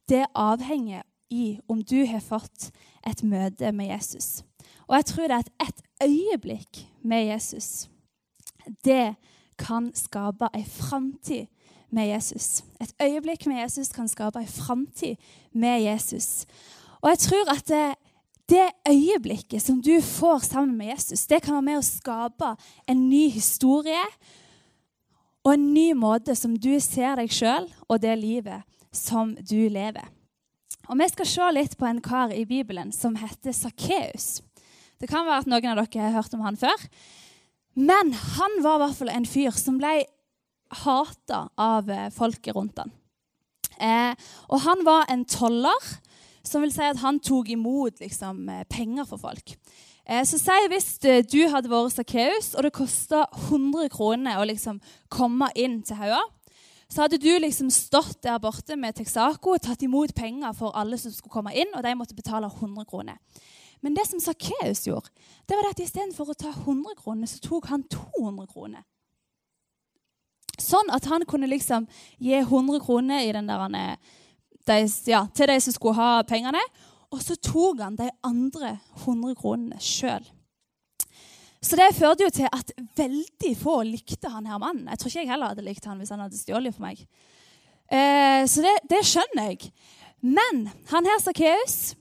det 0.09 0.27
avhenger 0.37 1.05
i 1.33 1.59
om 1.69 1.81
du 1.81 2.05
har 2.07 2.21
fått 2.25 2.69
et 3.07 3.25
møte 3.25 3.73
med 3.73 3.89
Jesus. 3.89 4.45
Og 4.89 4.97
jeg 5.01 5.09
tror 5.13 5.29
det 5.33 5.41
er 5.41 5.69
et 5.69 5.83
øyeblikk 6.05 6.85
med 7.03 7.33
Jesus 7.33 7.89
det 8.85 9.15
kan 9.59 9.91
skape 9.95 10.49
ei 10.55 10.65
framtid 10.67 11.47
med 11.95 12.09
Jesus. 12.09 12.65
Et 12.81 12.95
øyeblikk 13.03 13.47
med 13.47 13.63
Jesus 13.63 13.93
kan 13.95 14.09
skape 14.09 14.43
ei 14.43 14.47
framtid 14.47 15.17
med 15.53 15.83
Jesus. 15.85 16.47
Og 17.03 17.11
jeg 17.11 17.19
tror 17.19 17.51
at 17.53 17.69
det, 17.69 17.95
det 18.49 18.71
øyeblikket 18.89 19.63
som 19.63 19.83
du 19.83 20.01
får 20.01 20.39
sammen 20.39 20.77
med 20.79 20.87
Jesus, 20.87 21.27
det 21.27 21.43
kan 21.43 21.55
være 21.55 21.69
med 21.69 21.79
å 21.79 21.87
skape 21.87 22.55
en 22.89 23.09
ny 23.09 23.29
historie 23.29 24.03
og 25.45 25.55
en 25.55 25.73
ny 25.75 25.93
måte 25.93 26.35
som 26.37 26.57
du 26.57 26.73
ser 26.81 27.19
deg 27.21 27.33
sjøl 27.33 27.69
og 27.89 28.01
det 28.03 28.17
livet 28.19 28.65
som 28.95 29.35
du 29.37 29.69
lever. 29.69 30.09
Og 30.89 30.99
Vi 30.99 31.09
skal 31.09 31.27
se 31.27 31.51
litt 31.53 31.77
på 31.79 31.87
en 31.89 32.01
kar 32.05 32.33
i 32.33 32.45
Bibelen 32.45 32.93
som 32.93 33.17
heter 33.17 33.53
Sakkeus. 33.53 34.43
Det 35.01 35.09
kan 35.09 35.27
være 35.27 35.45
at 35.45 35.49
noen 35.49 35.71
av 35.73 35.85
dere 35.85 36.09
har 36.09 36.17
hørt 36.19 36.35
om 36.37 36.45
han 36.45 36.57
før. 36.57 36.89
Men 37.75 38.13
han 38.13 38.61
var 38.63 38.79
i 38.79 38.85
hvert 38.85 38.99
fall 39.01 39.13
en 39.15 39.27
fyr 39.27 39.55
som 39.59 39.79
ble 39.81 40.05
hata 40.85 41.49
av 41.61 41.91
eh, 41.91 42.11
folket 42.15 42.55
rundt 42.57 42.79
han. 42.83 42.93
Eh, 43.83 44.29
og 44.49 44.63
han 44.63 44.85
var 44.87 45.11
en 45.11 45.25
toller, 45.27 45.91
som 46.47 46.63
vil 46.63 46.73
si 46.75 46.85
at 46.87 47.01
han 47.03 47.19
tok 47.25 47.51
imot 47.55 48.01
liksom, 48.03 48.47
eh, 48.49 48.65
penger 48.71 49.09
for 49.09 49.23
folk. 49.23 49.57
Eh, 50.07 50.23
så 50.29 50.39
si 50.39 50.69
hvis 50.71 50.89
eh, 51.09 51.23
du 51.25 51.47
hadde 51.51 51.71
vært 51.73 51.97
Sakkeus, 51.97 52.53
og 52.55 52.67
det 52.67 52.75
kosta 52.77 53.25
100 53.49 53.91
kroner 53.95 54.39
å 54.39 54.47
liksom 54.49 54.81
komme 55.13 55.51
inn 55.57 55.81
til 55.87 55.99
Haua, 55.99 56.23
så 56.93 57.05
hadde 57.05 57.19
du 57.19 57.33
liksom 57.41 57.71
stått 57.73 58.21
der 58.23 58.39
borte 58.39 58.77
med 58.79 58.95
Texaco 58.95 59.55
og 59.57 59.63
tatt 59.65 59.83
imot 59.83 60.13
penger 60.15 60.53
for 60.55 60.77
alle 60.79 60.99
som 61.01 61.11
skulle 61.11 61.33
komme 61.33 61.55
inn, 61.57 61.73
og 61.75 61.83
de 61.83 61.95
måtte 61.99 62.15
betale 62.15 62.51
100 62.53 62.87
kroner. 62.87 63.19
Men 63.85 63.97
det 63.97 64.07
som 64.09 64.21
Sakkeus 64.23 64.87
gjorde, 64.89 65.13
det 65.45 65.59
var 65.59 65.69
at 65.69 65.81
istedenfor 65.85 66.33
å 66.33 66.39
ta 66.41 66.55
100 66.55 66.97
kroner, 67.03 67.29
så 67.29 67.43
tok 67.45 67.69
han 67.69 67.85
200 67.93 68.49
kroner. 68.49 68.85
Sånn 70.61 70.89
at 70.95 71.05
han 71.11 71.27
kunne 71.29 71.51
liksom 71.51 71.85
gi 72.23 72.39
100 72.39 72.81
kroner 72.85 73.43
der, 73.45 73.99
de, 74.65 74.79
ja, 75.11 75.27
til 75.35 75.51
de 75.51 75.59
som 75.61 75.77
skulle 75.77 75.99
ha 75.99 76.23
pengene. 76.29 76.63
Og 77.13 77.21
så 77.23 77.37
tok 77.37 77.83
han 77.85 77.99
de 77.99 78.09
andre 78.27 78.79
100 79.05 79.37
kronene 79.39 79.83
sjøl. 79.83 80.25
Så 81.65 81.79
det 81.81 81.95
førte 81.97 82.27
jo 82.27 82.33
til 82.35 82.49
at 82.53 82.73
veldig 82.97 83.53
få 83.57 83.79
likte 83.89 84.31
han 84.33 84.49
her 84.49 84.61
mannen. 84.61 84.89
Jeg 84.91 85.01
tror 85.01 85.11
ikke 85.11 85.23
jeg 85.23 85.31
heller 85.31 85.53
hadde 85.53 85.65
likt 85.65 85.87
han 85.89 86.01
hvis 86.01 86.13
han 86.13 86.25
hadde 86.25 86.41
stjålet 86.41 86.77
for 86.77 86.85
meg. 86.85 87.05
Eh, 87.89 88.43
så 88.51 88.65
det, 88.65 88.75
det, 88.91 89.01
skjønner 89.09 89.53
jeg. 89.53 89.71
Men 90.25 90.67
han 90.91 91.09
her 91.09 91.23
Sakkeus, 91.25 91.95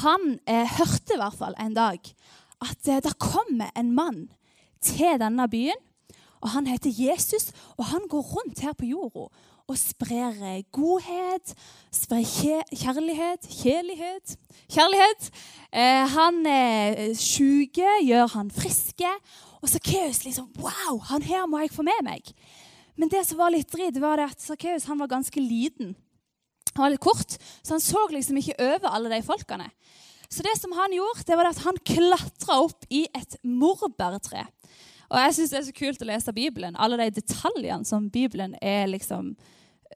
han 0.00 0.38
eh, 0.46 0.66
hørte 0.78 1.16
i 1.16 1.20
hvert 1.20 1.38
fall 1.38 1.54
en 1.60 1.76
dag 1.76 2.12
at 2.60 2.88
eh, 2.88 3.00
det 3.04 3.18
kommer 3.18 3.70
en 3.76 3.94
mann 3.96 4.26
til 4.84 5.18
denne 5.20 5.48
byen 5.48 5.86
og 6.40 6.48
Han 6.54 6.66
heter 6.66 6.88
Jesus, 6.88 7.52
og 7.76 7.84
han 7.92 8.06
går 8.08 8.20
rundt 8.20 8.60
her 8.64 8.72
på 8.72 8.86
jorda 8.88 9.28
og 9.70 9.78
sprer 9.78 10.34
eh, 10.42 10.62
godhet, 10.72 11.52
sprer 11.92 12.24
kjærlighet 12.24 13.44
Kjærlighet. 13.44 14.36
kjærlighet. 14.72 15.30
Eh, 15.72 16.08
han 16.10 16.46
er 16.46 17.14
syke, 17.14 17.86
gjør 18.02 18.26
han 18.26 18.50
friske. 18.50 19.12
Og 19.62 19.68
Sakkeus 19.68 20.24
liksom 20.24 20.48
Wow, 20.58 20.98
han 21.04 21.22
her 21.22 21.46
må 21.46 21.60
jeg 21.60 21.70
få 21.70 21.82
med 21.82 22.02
meg. 22.02 22.32
Men 22.96 23.08
det 23.12 23.26
som 23.26 23.38
var 23.38 23.52
litt 23.52 23.70
dritt, 23.72 24.00
var 24.00 24.18
at 24.18 24.40
Sakkeus 24.40 24.88
var 24.88 25.06
ganske 25.06 25.40
liten. 25.40 25.94
Han 26.76 26.84
var 26.84 26.94
litt 26.94 27.02
kort, 27.02 27.36
så 27.62 27.74
han 27.74 27.82
så 27.82 28.06
liksom 28.12 28.38
ikke 28.40 28.58
over 28.62 28.92
alle 28.94 29.10
de 29.12 29.22
folkene. 29.26 29.68
Så 30.30 30.44
det 30.46 30.54
som 30.60 30.72
han 30.78 30.92
gjorde, 30.94 31.26
det 31.26 31.38
var 31.38 31.50
at 31.50 31.62
han 31.64 31.78
klatra 31.82 32.60
opp 32.62 32.86
i 32.94 33.02
et 33.18 33.34
morbærtre. 33.42 34.44
Og 35.10 35.18
jeg 35.18 35.34
syns 35.34 35.50
det 35.52 35.58
er 35.58 35.66
så 35.66 35.74
kult 35.74 36.04
å 36.04 36.06
lese 36.06 36.34
Bibelen. 36.34 36.76
Alle 36.78 37.00
de 37.00 37.08
detaljene 37.18 37.88
som 37.88 38.06
Bibelen 38.14 38.54
er 38.62 38.86
liksom 38.86 39.32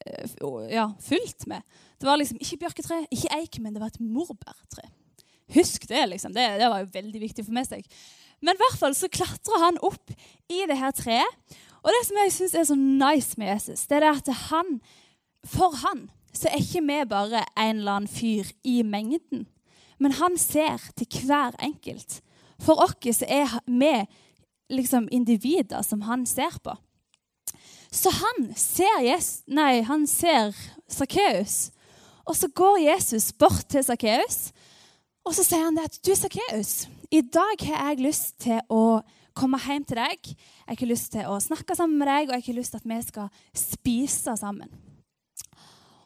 eh, 0.03 0.35
ja, 0.75 0.89
fylt 1.07 1.47
med. 1.51 1.63
Det 2.03 2.09
var 2.09 2.19
liksom 2.19 2.41
ikke 2.43 2.65
bjørketre, 2.65 3.05
ikke 3.15 3.31
eik, 3.39 3.61
men 3.63 3.77
det 3.77 3.85
var 3.85 3.95
et 3.95 4.03
morbærtre. 4.03 4.89
Husk 5.55 5.87
det, 5.87 6.03
liksom. 6.11 6.35
Det, 6.35 6.49
det 6.59 6.73
var 6.73 6.83
jo 6.83 6.91
veldig 6.97 7.23
viktig 7.23 7.47
for 7.47 7.55
meg. 7.55 7.71
Seg. 7.71 7.87
Men 8.43 8.59
i 8.59 8.63
hvert 8.65 8.81
fall 8.81 8.99
så 8.99 9.11
klatrer 9.13 9.63
han 9.69 9.79
opp 9.87 10.11
i 10.51 10.65
det 10.67 10.81
her 10.81 10.95
treet. 10.99 11.57
Og 11.85 11.93
det 11.93 12.03
som 12.09 12.19
jeg 12.19 12.35
syns 12.35 12.59
er 12.59 12.67
så 12.67 12.77
nice 12.81 13.39
med 13.39 13.53
Jesus, 13.53 13.87
det 13.87 14.01
er 14.01 14.09
at 14.11 14.29
han, 14.49 14.79
for 15.47 15.77
han 15.85 16.09
så 16.35 16.51
er 16.51 16.61
ikke 16.61 16.83
vi 16.85 17.01
bare 17.09 17.45
en 17.57 17.79
eller 17.79 18.01
annen 18.01 18.11
fyr 18.11 18.51
i 18.65 18.83
mengden. 18.83 19.47
Men 19.99 20.17
han 20.19 20.39
ser 20.39 20.83
til 20.99 21.27
hver 21.27 21.55
enkelt. 21.63 22.21
For 22.61 22.81
oss 22.83 23.23
er 23.23 23.51
vi 23.67 23.95
liksom 24.71 25.09
individer 25.13 25.83
som 25.83 26.03
han 26.09 26.27
ser 26.27 26.59
på. 26.65 26.75
Så 27.95 28.11
han 28.11 28.49
ser, 28.59 29.05
Jesus, 29.07 29.45
nei, 29.47 29.83
han 29.87 30.07
ser 30.11 30.51
Sakkeus, 30.91 31.71
og 32.27 32.35
så 32.37 32.49
går 32.49 32.81
Jesus 32.89 33.31
bort 33.33 33.69
til 33.71 33.85
Sakkeus. 33.85 34.49
Og 35.25 35.37
så 35.37 35.45
sier 35.47 35.63
han 35.63 35.77
det 35.77 35.85
at 35.87 36.01
du, 36.03 36.11
Sakkeus, 36.19 36.89
i 37.15 37.21
dag 37.23 37.61
har 37.69 37.93
jeg 37.93 38.03
lyst 38.03 38.35
til 38.43 38.59
å 38.73 39.05
komme 39.37 39.61
hjem 39.63 39.85
til 39.87 40.01
deg. 40.01 40.33
Jeg 40.67 40.81
har 40.81 40.91
lyst 40.91 41.13
til 41.15 41.29
å 41.31 41.39
snakke 41.43 41.77
sammen 41.79 42.01
med 42.01 42.11
deg, 42.11 42.29
og 42.33 42.35
jeg 42.35 42.49
har 42.49 42.59
lyst 42.59 42.75
til 42.75 42.83
at 42.83 42.91
vi 42.91 42.99
skal 43.07 43.31
spise 43.55 44.35
sammen. 44.41 44.73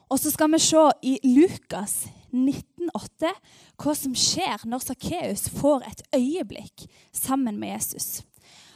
Og 0.09 0.21
så 0.21 0.33
skal 0.33 0.53
vi 0.53 0.61
se 0.63 0.85
i 1.05 1.19
Lukas 1.25 2.07
19,8 2.33 3.33
hva 3.79 3.95
som 3.97 4.15
skjer 4.17 4.65
når 4.69 4.85
Sakkeus 4.85 5.49
får 5.53 5.85
et 5.89 6.03
øyeblikk 6.17 6.87
sammen 7.13 7.59
med 7.61 7.75
Jesus. 7.75 8.23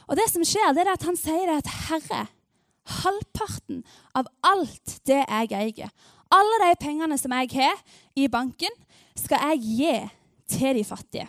Og 0.08 0.18
det 0.18 0.28
som 0.28 0.44
skjer, 0.44 0.74
det 0.76 0.84
er 0.84 0.92
at 0.92 1.06
han 1.08 1.16
sier 1.16 1.46
det 1.48 1.62
at 1.62 1.74
Herre, 1.88 2.24
halvparten 3.02 3.84
av 4.18 4.28
alt 4.44 4.98
det 5.08 5.22
jeg 5.22 5.52
eier, 5.56 5.92
alle 6.32 6.58
de 6.64 6.80
pengene 6.80 7.16
som 7.20 7.32
jeg 7.36 7.52
har 7.54 7.80
i 8.18 8.26
banken, 8.28 8.74
skal 9.16 9.52
jeg 9.52 9.62
gi 9.62 9.94
til 10.52 10.76
de 10.76 10.84
fattige. 10.84 11.28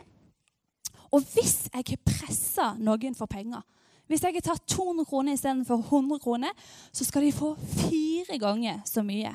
Og 1.13 1.21
hvis 1.35 1.69
jeg 1.69 1.85
har 1.91 2.03
pressa 2.07 2.71
noen 2.79 3.15
for 3.15 3.29
penger, 3.29 3.61
hvis 4.07 4.23
jeg 4.25 4.35
har 4.35 4.45
tatt 4.45 4.65
200 4.67 5.07
kroner 5.07 5.37
istedenfor 5.37 5.83
100 5.85 6.19
kroner, 6.23 6.51
så 6.91 7.05
skal 7.07 7.23
de 7.23 7.31
få 7.35 7.53
fire 7.55 8.39
ganger 8.41 8.81
så 8.89 9.03
mye. 9.05 9.31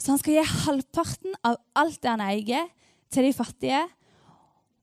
Så 0.00 0.14
han 0.14 0.20
skal 0.20 0.38
gi 0.38 0.60
halvparten 0.64 1.36
av 1.44 1.58
alt 1.76 2.00
det 2.00 2.10
han 2.10 2.24
eier, 2.24 2.68
til 3.10 3.26
de 3.26 3.32
fattige 3.34 3.80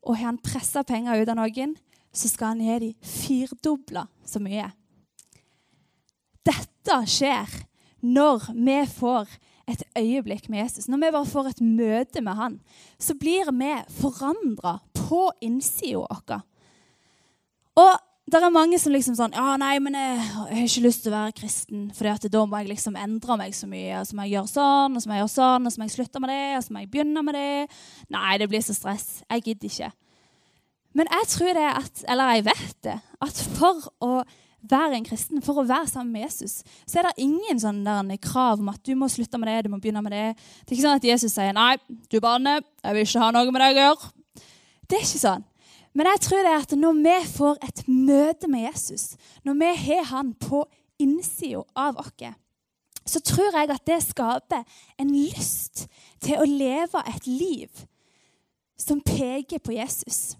og 0.07 0.15
har 0.15 0.29
han 0.29 0.39
pressa 0.43 0.83
penger 0.87 1.21
ut 1.21 1.29
av 1.31 1.37
noen, 1.39 1.75
så 2.15 2.29
skal 2.31 2.53
han 2.53 2.63
gi 2.63 2.77
dem 2.83 3.07
firdobla 3.07 4.05
så 4.27 4.41
mye. 4.43 4.69
Dette 6.47 6.97
skjer 7.11 7.55
når 8.07 8.49
vi 8.55 8.77
får 8.93 9.31
et 9.67 9.83
øyeblikk 9.99 10.47
med 10.47 10.63
Jesus, 10.63 10.87
når 10.87 11.01
vi 11.01 11.13
bare 11.17 11.27
får 11.27 11.49
et 11.49 11.63
møte 11.63 12.23
med 12.23 12.39
han, 12.39 12.59
så 12.99 13.17
blir 13.19 13.49
vi 13.51 13.73
forandra 13.97 14.77
på 14.95 15.25
innsida 15.43 16.05
vår. 16.07 16.45
Og 17.77 18.06
det 18.27 18.39
er 18.43 18.51
mange 18.51 18.75
som 18.75 18.91
liksom 18.91 19.15
sånn 19.15 19.35
ja, 19.37 19.53
nei, 19.59 19.77
men 19.79 19.95
jeg, 19.95 20.15
jeg 20.19 20.57
har 20.57 20.65
ikke 20.65 20.83
lyst 20.83 21.05
til 21.05 21.13
å 21.13 21.15
være 21.15 21.35
kristen, 21.37 21.85
for 21.95 22.27
da 22.27 22.41
må 22.43 22.59
jeg 22.59 22.71
liksom 22.73 22.97
endre 22.99 23.37
meg 23.39 23.55
så 23.55 23.69
mye. 23.71 24.01
Og 24.01 24.09
så 24.09 24.17
må 24.17 24.25
jeg 24.25 24.35
gjøre 24.35 24.51
sånn, 24.51 24.97
og 24.97 25.03
så 25.03 25.07
må 25.07 25.15
jeg 25.15 25.23
gjøre 25.23 25.35
sånn, 25.35 25.69
og 25.69 25.73
så 25.73 25.79
må 25.79 25.87
jeg 25.87 25.95
slutte 25.95 26.23
med 26.23 26.33
det, 26.33 26.41
og 26.57 26.65
så 26.65 26.75
må 26.75 26.83
jeg 26.83 26.91
begynne 26.91 27.23
med 27.23 27.37
det. 27.39 27.77
Nei, 28.11 28.33
det 28.41 28.49
blir 28.51 28.65
så 28.65 28.75
stress. 28.75 29.07
Jeg 29.31 29.45
gidder 29.45 29.71
ikke. 29.71 29.89
Men 30.97 31.11
jeg 31.13 31.31
tror 31.37 31.55
det 31.55 31.65
at, 31.69 32.03
eller 32.11 32.35
jeg 32.35 32.45
vet 32.49 32.77
det, 32.89 32.99
at 33.29 33.41
for 33.55 33.89
å 34.03 34.11
være 34.67 34.97
en 34.97 35.07
kristen, 35.07 35.41
for 35.45 35.61
å 35.61 35.67
være 35.69 35.87
sammen 35.87 36.11
med 36.11 36.25
Jesus, 36.25 36.59
så 36.83 36.99
er 36.99 37.07
det 37.07 37.27
ingen 37.29 37.61
sånn 37.61 37.83
der 37.85 38.19
krav 38.19 38.59
om 38.59 38.71
at 38.73 38.81
du 38.83 38.95
må 38.99 39.07
slutte 39.11 39.39
med 39.39 39.53
det, 39.53 39.59
du 39.67 39.71
må 39.71 39.79
begynne 39.79 40.03
med 40.03 40.11
det. 40.11 40.25
Det 40.65 40.73
er 40.73 40.79
ikke 40.81 40.87
sånn 40.89 40.99
at 40.99 41.11
Jesus 41.15 41.37
sier 41.37 41.55
nei, 41.55 41.75
du 42.11 42.19
banne, 42.23 42.59
jeg 42.83 42.97
vil 42.97 43.07
ikke 43.07 43.23
ha 43.23 43.31
noe 43.35 43.53
med 43.53 43.63
deg 43.63 43.77
å 43.77 43.85
gjøre. 43.85 44.11
Det 44.87 44.99
er 44.99 45.05
ikke 45.05 45.27
sånn. 45.29 45.47
Men 45.97 46.05
jeg 46.11 46.21
tror 46.27 46.43
det 46.45 46.51
er 46.53 46.61
at 46.61 46.73
når 46.77 46.97
vi 47.01 47.15
får 47.33 47.55
et 47.65 47.87
møte 47.89 48.47
med 48.47 48.67
Jesus, 48.67 49.15
når 49.43 49.55
vi 49.57 49.69
har 49.81 50.03
han 50.11 50.33
på 50.37 50.61
innsida 51.01 51.63
av 51.75 51.97
oss, 51.97 52.27
så 53.07 53.21
tror 53.23 53.55
jeg 53.55 53.71
at 53.73 53.85
det 53.87 54.01
skaper 54.03 54.65
en 54.99 55.13
lyst 55.15 55.87
til 56.21 56.37
å 56.37 56.45
leve 56.45 57.01
et 57.09 57.25
liv 57.25 57.85
som 58.77 59.01
peker 59.01 59.63
på 59.63 59.73
Jesus. 59.73 60.35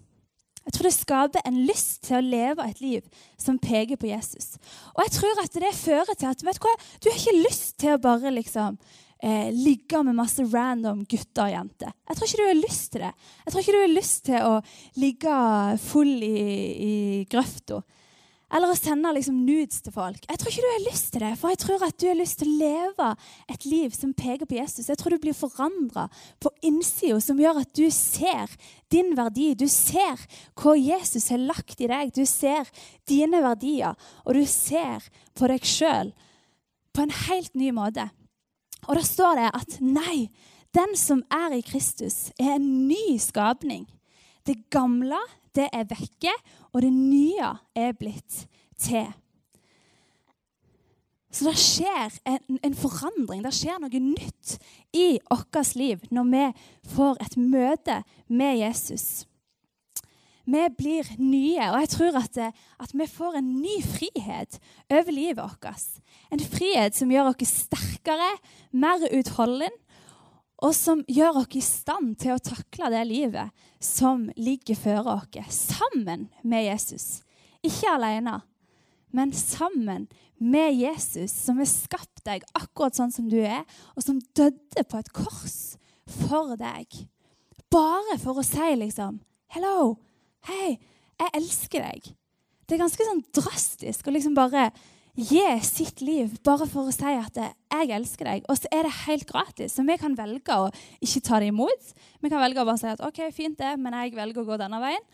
Jeg 0.68 0.76
tror 0.76 0.84
det 0.84 0.94
skaper 0.94 1.46
en 1.48 1.58
lyst 1.64 2.02
til 2.04 2.18
å 2.18 2.22
leve 2.22 2.66
et 2.68 2.80
liv 2.84 3.24
som 3.40 3.58
peker 3.58 3.96
på 3.96 4.10
Jesus. 4.10 4.58
Og 4.94 5.00
jeg 5.06 5.14
tror 5.16 5.42
at 5.42 5.58
det 5.64 5.74
fører 5.74 6.14
til 6.14 6.28
at 6.28 6.44
vet 6.44 6.60
du 6.60 6.66
hva, 6.68 6.74
du 7.00 7.08
har 7.08 7.18
ikke 7.18 7.38
lyst 7.40 7.78
til 7.80 7.96
å 7.96 8.02
bare 8.04 8.34
liksom 8.36 8.76
eh, 9.22 9.50
ligge 9.54 10.02
med 10.06 10.16
masse 10.18 10.44
random 10.52 11.04
gutter 11.08 11.46
og 11.48 11.54
jenter. 11.54 11.92
Jeg 12.08 12.18
tror 12.18 12.28
ikke 12.28 12.40
du 12.40 12.48
har 12.48 12.60
lyst 12.62 12.90
til 12.92 13.04
det. 13.04 13.12
Jeg 13.44 13.52
tror 13.52 13.62
ikke 13.62 13.76
du 13.76 13.82
har 13.82 13.94
lyst 13.94 14.24
til 14.28 14.48
å 14.48 14.56
ligge 15.02 15.38
full 15.88 16.16
i, 16.26 16.42
i 16.88 16.94
grøfta. 17.30 17.82
Eller 18.48 18.70
å 18.72 18.76
sende 18.78 19.10
liksom 19.12 19.42
nudes 19.44 19.82
til 19.84 19.92
folk. 19.92 20.22
Jeg 20.24 20.40
tror 20.40 20.52
ikke 20.52 20.64
du 20.64 20.70
har 20.70 20.84
lyst 20.86 21.10
til 21.12 21.20
det, 21.20 21.32
for 21.36 21.52
jeg 21.52 21.60
tror 21.60 21.82
at 21.84 21.96
du 22.00 22.06
har 22.08 22.16
lyst 22.16 22.38
til 22.40 22.48
å 22.48 22.60
leve 22.62 23.08
et 23.52 23.66
liv 23.68 23.92
som 23.92 24.14
peker 24.16 24.48
på 24.48 24.56
Jesus. 24.56 24.88
Jeg 24.88 24.96
tror 25.00 25.12
du 25.12 25.20
blir 25.20 25.36
forandra 25.36 26.06
på 26.40 26.52
innsida, 26.64 27.18
som 27.20 27.40
gjør 27.42 27.60
at 27.60 27.74
du 27.76 27.84
ser 27.92 28.54
din 28.88 29.12
verdi. 29.18 29.50
Du 29.52 29.66
ser 29.68 30.24
hva 30.56 30.72
Jesus 30.80 31.28
har 31.34 31.44
lagt 31.44 31.76
i 31.84 31.90
deg. 31.92 32.14
Du 32.16 32.24
ser 32.24 32.70
dine 33.10 33.42
verdier, 33.44 34.00
og 34.24 34.40
du 34.40 34.46
ser 34.48 35.04
på 35.36 35.52
deg 35.52 35.68
sjøl 35.68 36.14
på 36.96 37.04
en 37.04 37.12
helt 37.28 37.52
ny 37.52 37.68
måte. 37.76 38.08
Og 38.86 38.96
da 38.96 39.04
står 39.04 39.38
det 39.40 39.48
at 39.58 39.78
nei, 39.84 40.28
den 40.76 40.94
som 40.96 41.22
er 41.32 41.56
i 41.56 41.64
Kristus, 41.64 42.28
er 42.38 42.56
en 42.56 42.88
ny 42.88 43.18
skapning. 43.20 43.86
Det 44.46 44.68
gamle, 44.72 45.18
det 45.56 45.68
er 45.72 45.88
vekke, 45.88 46.32
og 46.72 46.84
det 46.84 46.92
nye 46.92 47.54
er 47.76 47.96
blitt 47.98 48.44
til. 48.78 49.08
Så 51.28 51.44
det 51.44 51.58
skjer 51.60 52.14
en, 52.24 52.58
en, 52.64 52.74
forandring, 52.74 53.42
det 53.44 53.52
skjer 53.52 53.80
noe 53.82 54.00
nytt 54.00 54.56
i 54.96 55.18
vårt 55.28 55.74
liv 55.76 56.00
når 56.14 56.30
vi 56.32 56.44
får 56.94 57.20
et 57.22 57.36
møte 57.36 57.98
med 58.32 58.56
Jesus. 58.62 59.27
Vi 60.48 60.62
blir 60.72 61.08
nye, 61.20 61.66
og 61.68 61.82
jeg 61.82 61.90
tror 61.92 62.16
at, 62.22 62.38
at 62.80 62.94
vi 62.96 63.06
får 63.10 63.36
en 63.36 63.50
ny 63.60 63.74
frihet 63.84 64.56
over 64.88 65.12
livet 65.12 65.42
vårt. 65.42 65.90
En 66.32 66.40
frihet 66.40 66.96
som 66.96 67.12
gjør 67.12 67.34
oss 67.34 67.52
sterkere, 67.66 68.30
mer 68.72 69.04
utholden, 69.12 69.74
og 70.64 70.72
som 70.74 71.04
gjør 71.06 71.42
oss 71.42 71.58
i 71.58 71.62
stand 71.62 72.16
til 72.22 72.34
å 72.34 72.42
takle 72.42 72.88
det 72.94 73.04
livet 73.10 73.52
som 73.84 74.26
ligger 74.40 74.78
før 74.78 75.12
oss, 75.18 75.60
sammen 75.68 76.30
med 76.42 76.64
Jesus. 76.70 77.20
Ikke 77.62 77.92
alene, 77.98 78.40
men 79.12 79.36
sammen 79.36 80.08
med 80.38 80.74
Jesus, 80.80 81.34
som 81.34 81.60
har 81.60 81.68
skapt 81.68 82.24
deg 82.24 82.44
akkurat 82.56 82.96
sånn 82.96 83.12
som 83.12 83.28
du 83.28 83.38
er, 83.42 83.64
og 83.96 84.04
som 84.04 84.20
døde 84.32 84.84
på 84.88 85.00
et 85.00 85.12
kors 85.12 85.76
for 86.08 86.56
deg. 86.56 87.04
Bare 87.68 88.16
for 88.22 88.40
å 88.40 88.46
si 88.46 88.74
liksom 88.80 89.20
Hello, 89.48 89.96
hei, 90.48 90.76
jeg 91.18 91.34
elsker 91.38 91.84
deg. 91.84 92.12
Det 92.68 92.76
er 92.76 92.82
ganske 92.82 93.08
sånn 93.08 93.24
drastisk 93.36 94.08
å 94.08 94.14
liksom 94.14 94.36
bare 94.36 94.68
gi 95.18 95.42
sitt 95.66 96.02
liv 96.04 96.36
bare 96.46 96.66
for 96.70 96.88
å 96.88 96.94
si 96.94 97.10
at 97.10 97.34
'jeg 97.34 97.90
elsker 97.90 98.24
deg'. 98.24 98.44
Og 98.48 98.56
så 98.56 98.66
er 98.70 98.82
det 98.84 98.92
helt 99.06 99.26
gratis. 99.26 99.74
Så 99.74 99.86
vi 99.86 99.96
kan 99.96 100.14
velge 100.14 100.52
å 100.52 100.70
ikke 101.02 101.22
ta 101.22 101.40
det 101.40 101.48
imot. 101.48 101.92
Vi 102.22 102.28
kan 102.28 102.40
velge 102.40 102.60
å 102.60 102.64
bare 102.64 102.78
si 102.78 102.86
at 102.86 103.00
'OK, 103.00 103.32
fint 103.32 103.58
det, 103.58 103.78
men 103.78 103.92
jeg 103.92 104.14
velger 104.14 104.42
å 104.42 104.46
gå 104.46 104.58
denne 104.58 104.80
veien'. 104.80 105.04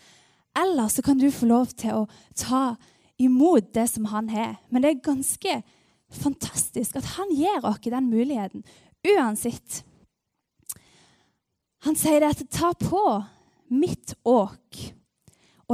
Eller 0.57 0.89
så 0.89 1.03
kan 1.03 1.19
du 1.19 1.31
få 1.31 1.47
lov 1.47 1.75
til 1.75 1.91
å 1.91 2.09
ta 2.37 2.77
imot 3.19 3.73
det 3.73 3.89
som 3.89 4.05
han 4.05 4.29
har. 4.29 4.59
Men 4.71 4.83
det 4.83 4.91
er 4.91 5.13
ganske 5.13 5.63
fantastisk 6.11 6.97
at 6.97 7.05
han 7.05 7.31
gir 7.31 7.65
oss 7.65 7.81
den 7.81 8.11
muligheten 8.11 8.65
uansett. 9.05 9.83
Han 11.83 11.95
sier 11.95 12.21
det 12.21 12.31
at 12.31 12.51
'ta 12.51 12.73
på 12.73 13.25
mitt 13.71 14.15
åk 14.25 14.95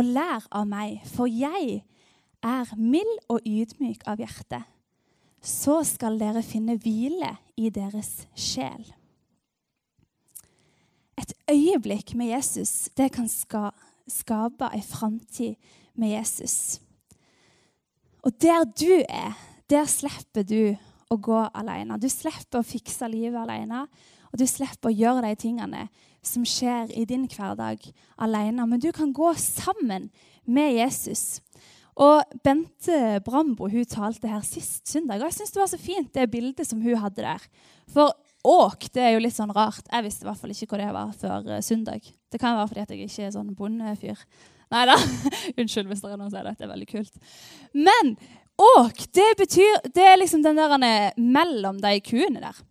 og 0.00 0.09
lær 0.09 0.47
av 0.49 0.69
meg, 0.69 1.00
for 1.12 1.28
jeg 1.28 1.83
er 2.40 2.73
mild 2.76 3.19
og 3.28 3.45
ydmyk 3.45 4.07
av 4.09 4.21
hjerte. 4.23 4.62
Så 5.40 5.80
skal 5.88 6.19
dere 6.21 6.42
finne 6.45 6.78
hvile 6.80 7.35
i 7.61 7.69
deres 7.73 8.25
sjel. 8.33 8.85
Et 11.21 11.33
øyeblikk 11.52 12.14
med 12.16 12.33
Jesus 12.33 12.88
det 12.97 13.11
kan 13.12 13.28
ska, 13.28 13.69
skape 14.09 14.71
ei 14.73 14.80
framtid 14.85 15.57
med 16.00 16.14
Jesus. 16.14 16.80
Og 18.25 18.33
der 18.40 18.64
du 18.64 19.02
er, 19.04 19.37
der 19.69 19.88
slipper 19.88 20.45
du 20.45 20.76
å 21.11 21.16
gå 21.16 21.40
alene. 21.52 21.99
Du 22.00 22.09
slipper 22.09 22.61
å 22.61 22.66
fikse 22.66 23.09
livet 23.09 23.40
alene, 23.40 23.85
og 24.30 24.38
du 24.40 24.47
slipper 24.49 24.88
å 24.88 24.97
gjøre 24.97 25.28
de 25.28 25.40
tingene 25.40 25.88
som 26.23 26.45
skjer 26.47 26.91
i 26.97 27.07
din 27.09 27.27
hverdag 27.31 27.85
alene. 28.21 28.67
Men 28.67 28.83
du 28.83 28.91
kan 28.93 29.12
gå 29.12 29.33
sammen 29.39 30.11
med 30.45 30.75
Jesus. 30.77 31.41
Og 32.00 32.23
Bente 32.45 33.21
Brambo 33.27 33.69
hun 33.69 33.85
talte 33.89 34.31
her 34.31 34.45
sist 34.47 34.89
søndag, 34.89 35.21
og 35.21 35.29
jeg 35.29 35.41
syns 35.41 35.55
det 35.55 35.61
var 35.61 35.71
så 35.73 35.81
fint 35.81 36.12
det 36.15 36.31
bildet 36.33 36.69
som 36.69 36.81
hun 36.81 37.00
hadde 37.00 37.27
der. 37.27 37.43
For 37.91 38.15
åk 38.47 38.89
det 38.95 39.03
er 39.05 39.15
jo 39.15 39.25
litt 39.25 39.37
sånn 39.37 39.53
rart. 39.53 39.85
Jeg 39.91 40.07
visste 40.07 40.25
i 40.25 40.31
hvert 40.31 40.41
fall 40.41 40.55
ikke 40.55 40.71
hva 40.71 40.81
det 40.81 40.95
var 40.97 41.12
før 41.21 41.50
eh, 41.50 41.65
søndag. 41.65 42.07
Det 42.31 42.41
kan 42.41 42.57
være 42.57 42.71
fordi 42.71 42.85
at 42.87 42.95
jeg 42.95 43.11
ikke 43.11 43.27
er 43.27 43.35
sånn 43.35 43.53
bondefyr. 43.59 44.25
Nei 44.71 44.85
da. 44.88 44.97
Unnskyld 45.59 45.90
hvis 45.90 46.03
det 46.05 46.12
er 46.14 46.25
sier 46.31 46.47
det. 46.47 46.57
Det 46.57 46.66
er 46.66 46.73
veldig 46.73 46.88
kult. 46.88 47.21
Men 47.75 48.14
åk, 48.61 49.05
det 49.16 49.31
betyr 49.40 49.81
Det 49.90 50.05
er 50.05 50.18
liksom 50.21 50.44
den 50.44 50.61
der 50.61 51.12
mellom 51.18 51.81
de 51.83 51.97
kuene 52.07 52.40
der. 52.40 52.64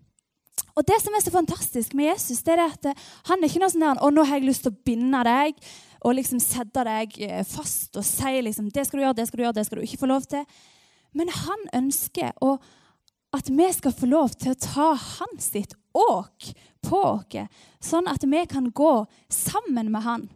Og 0.76 0.86
det 0.88 0.98
som 1.04 1.16
er 1.16 1.24
så 1.24 1.34
fantastisk 1.34 1.94
med 1.98 2.12
Jesus, 2.12 2.42
det 2.46 2.56
er 2.56 2.66
at 2.66 2.90
eh, 2.92 3.06
han 3.30 3.40
er 3.40 3.50
ikke 3.50 3.62
noe 3.64 3.72
sånn 3.74 3.86
der 3.86 4.02
Å, 4.04 4.12
nå 4.14 4.26
har 4.28 4.40
jeg 4.40 4.48
lyst 4.48 4.66
til 4.66 4.74
å 4.74 4.82
binde 4.88 5.24
deg 5.28 5.60
og 6.00 6.16
liksom 6.16 6.40
sette 6.44 6.84
deg 6.88 7.16
eh, 7.26 7.42
fast 7.48 7.98
og 8.00 8.06
si 8.08 8.38
liksom 8.46 8.70
Det 8.72 8.86
skal 8.88 9.00
du 9.00 9.04
gjøre, 9.04 9.18
det 9.20 9.28
skal 9.28 9.42
du 9.42 9.44
gjøre, 9.44 9.58
det 9.60 9.66
skal 9.68 9.80
du 9.80 9.88
ikke 9.88 10.04
få 10.04 10.12
lov 10.12 10.28
til. 10.32 10.46
Men 11.18 11.32
han 11.34 11.66
ønsker 11.82 12.36
å, 12.46 12.56
at 13.36 13.50
vi 13.52 13.70
skal 13.76 13.96
få 13.96 14.10
lov 14.10 14.36
til 14.40 14.54
å 14.54 14.60
ta 14.62 14.90
hans 14.96 15.52
sitt 15.52 15.76
åk 15.98 16.52
på 16.86 17.00
oss, 17.02 17.64
sånn 17.84 18.08
at 18.08 18.24
vi 18.24 18.44
kan 18.48 18.70
gå 18.72 18.94
sammen 19.34 19.92
med 19.92 20.06
han. 20.06 20.30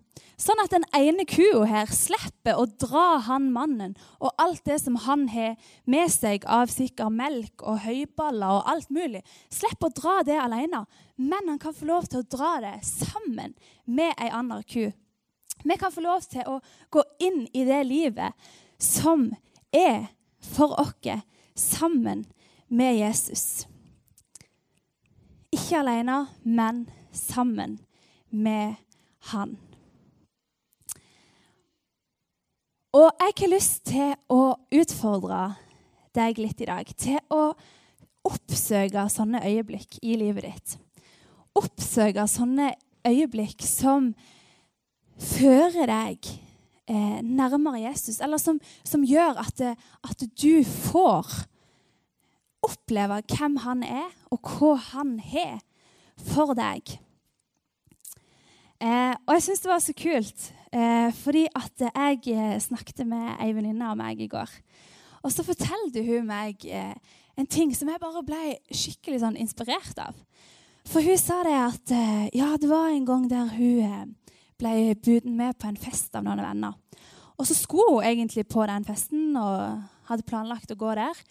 Sånn 0.44 0.60
at 0.60 0.74
den 0.74 0.84
ene 0.98 1.24
kua 1.30 1.64
her 1.70 1.92
slipper 1.94 2.58
å 2.60 2.66
dra 2.68 3.22
han 3.30 3.46
mannen 3.56 3.94
og 4.18 4.34
alt 4.42 4.66
det 4.68 4.80
som 4.82 4.98
han 5.06 5.30
har 5.32 5.54
med 5.88 6.12
seg 6.12 6.44
av 6.52 6.74
sikkert 6.74 7.16
melk 7.16 7.64
og 7.64 7.80
høyballer 7.86 8.58
og 8.58 8.68
alt 8.74 8.92
mulig. 8.92 9.22
Slipper 9.54 9.88
å 9.88 9.96
dra 10.02 10.18
det 10.28 10.40
alene, 10.42 10.84
men 11.16 11.48
han 11.48 11.62
kan 11.62 11.76
få 11.78 11.88
lov 11.88 12.10
til 12.12 12.24
å 12.24 12.28
dra 12.28 12.58
det 12.66 12.76
sammen 12.84 13.56
med 13.86 14.12
ei 14.18 14.32
anna 14.34 14.60
ku. 14.68 14.90
Vi 15.64 15.78
kan 15.80 15.94
få 15.96 16.04
lov 16.04 16.28
til 16.28 16.44
å 16.50 16.60
gå 16.92 17.06
inn 17.24 17.46
i 17.56 17.64
det 17.64 17.80
livet 17.88 18.36
som 18.82 19.30
er 19.72 20.10
for 20.44 20.76
oss, 20.82 21.22
sammen 21.56 22.26
med 22.68 22.98
Jesus. 22.98 23.68
Ikke 25.54 25.80
alene, 25.80 26.26
men 26.44 26.90
sammen 27.14 27.78
med 28.30 28.76
han. 29.32 29.56
Og 32.94 33.10
jeg 33.18 33.34
har 33.40 33.50
lyst 33.50 33.80
til 33.90 34.12
å 34.30 34.54
utfordre 34.70 35.56
deg 36.14 36.38
litt 36.38 36.60
i 36.62 36.68
dag 36.70 36.92
til 36.94 37.18
å 37.34 37.56
oppsøke 38.30 39.08
sånne 39.10 39.42
øyeblikk 39.50 39.98
i 40.06 40.14
livet 40.22 40.46
ditt. 40.46 40.76
Oppsøke 41.58 42.28
sånne 42.30 42.70
øyeblikk 43.10 43.66
som 43.66 44.12
fører 45.18 45.90
deg 45.90 46.30
eh, 46.86 47.18
nærmere 47.26 47.82
Jesus, 47.88 48.22
eller 48.22 48.38
som, 48.38 48.62
som 48.86 49.02
gjør 49.02 49.42
at, 49.42 49.66
at, 50.06 50.26
du 50.38 50.62
får 50.62 51.34
oppleve 52.62 53.24
hvem 53.34 53.58
han 53.66 53.82
er, 53.90 54.10
og 54.30 54.54
hva 54.54 54.76
han 54.94 55.18
har 55.34 55.64
for 56.30 56.54
deg. 56.54 57.00
Eh, 58.78 59.16
og 59.18 59.40
jeg 59.40 59.50
syns 59.50 59.66
det 59.66 59.74
var 59.74 59.82
så 59.82 59.98
kult 59.98 60.54
fordi 61.14 61.46
at 61.54 61.86
jeg 61.86 62.22
eh, 62.34 62.56
snakket 62.62 63.04
med 63.06 63.36
ei 63.44 63.52
venninne 63.54 63.92
av 63.92 64.00
meg 64.00 64.22
i 64.24 64.30
går. 64.32 64.50
Og 65.24 65.32
så 65.32 65.46
fortalte 65.46 66.04
hun 66.04 66.28
meg 66.28 66.66
eh, 66.68 66.96
en 67.40 67.50
ting 67.50 67.72
som 67.76 67.90
jeg 67.90 68.02
bare 68.02 68.24
ble 68.26 68.58
skikkelig 68.74 69.22
sånn 69.24 69.40
inspirert 69.40 70.00
av. 70.02 70.18
For 70.90 71.06
hun 71.06 71.20
sa 71.20 71.40
det 71.48 71.56
at 71.56 71.94
eh, 71.96 72.26
ja, 72.36 72.54
det 72.60 72.70
var 72.70 72.92
en 72.92 73.06
gang 73.08 73.28
der 73.32 73.54
hun 73.56 73.84
eh, 73.86 74.40
ble 74.60 74.96
buden 75.00 75.38
med 75.40 75.56
på 75.60 75.70
en 75.70 75.80
fest 75.80 76.16
av 76.18 76.26
noen 76.26 76.44
venner. 76.44 76.76
Og 77.40 77.48
så 77.48 77.56
skulle 77.58 77.96
hun 77.96 78.08
egentlig 78.08 78.46
på 78.52 78.66
den 78.70 78.86
festen 78.86 79.32
og 79.40 79.80
hadde 80.10 80.28
planlagt 80.28 80.74
å 80.74 80.80
gå 80.80 80.92
der. 81.00 81.22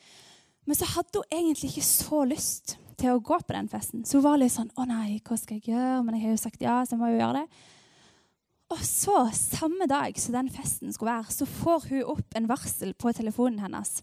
Men 0.67 0.79
så 0.79 0.89
hadde 0.95 1.21
hun 1.21 1.37
egentlig 1.37 1.73
ikke 1.73 1.87
så 1.87 2.23
lyst 2.29 2.77
til 2.99 3.13
å 3.13 3.23
gå 3.23 3.39
på 3.43 3.55
den 3.55 3.69
festen. 3.71 4.07
Så 4.09 4.19
hun 4.19 4.27
var 4.27 4.41
litt 4.41 4.55
sånn 4.55 4.73
Å 4.79 4.87
nei, 4.89 5.21
hva 5.27 5.37
skal 5.39 5.59
jeg 5.59 5.75
gjøre? 5.75 6.03
Men 6.07 6.17
jeg 6.17 6.25
har 6.25 6.35
jo 6.35 6.43
sagt 6.43 6.65
ja, 6.65 6.81
så 6.87 6.97
jeg 6.97 7.03
må 7.03 7.13
jo 7.13 7.21
gjøre 7.21 7.43
det. 7.43 7.63
Og 8.73 8.81
så, 8.87 9.27
samme 9.37 9.87
dag 9.91 10.17
som 10.21 10.37
den 10.37 10.49
festen 10.53 10.93
skulle 10.93 11.13
være, 11.13 11.33
så 11.35 11.47
får 11.49 11.89
hun 11.91 12.11
opp 12.15 12.37
en 12.39 12.49
varsel 12.49 12.95
på 12.97 13.13
telefonen 13.13 13.61
hennes. 13.61 14.01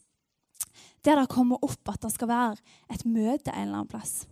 Der 1.05 1.17
det 1.17 1.29
kommer 1.32 1.63
opp 1.65 1.89
at 1.89 2.03
det 2.03 2.12
skal 2.13 2.29
være 2.29 2.58
et 2.93 3.05
møte 3.05 3.53
en 3.53 3.63
eller 3.63 3.82
annen 3.82 3.89
plass. 3.89 4.27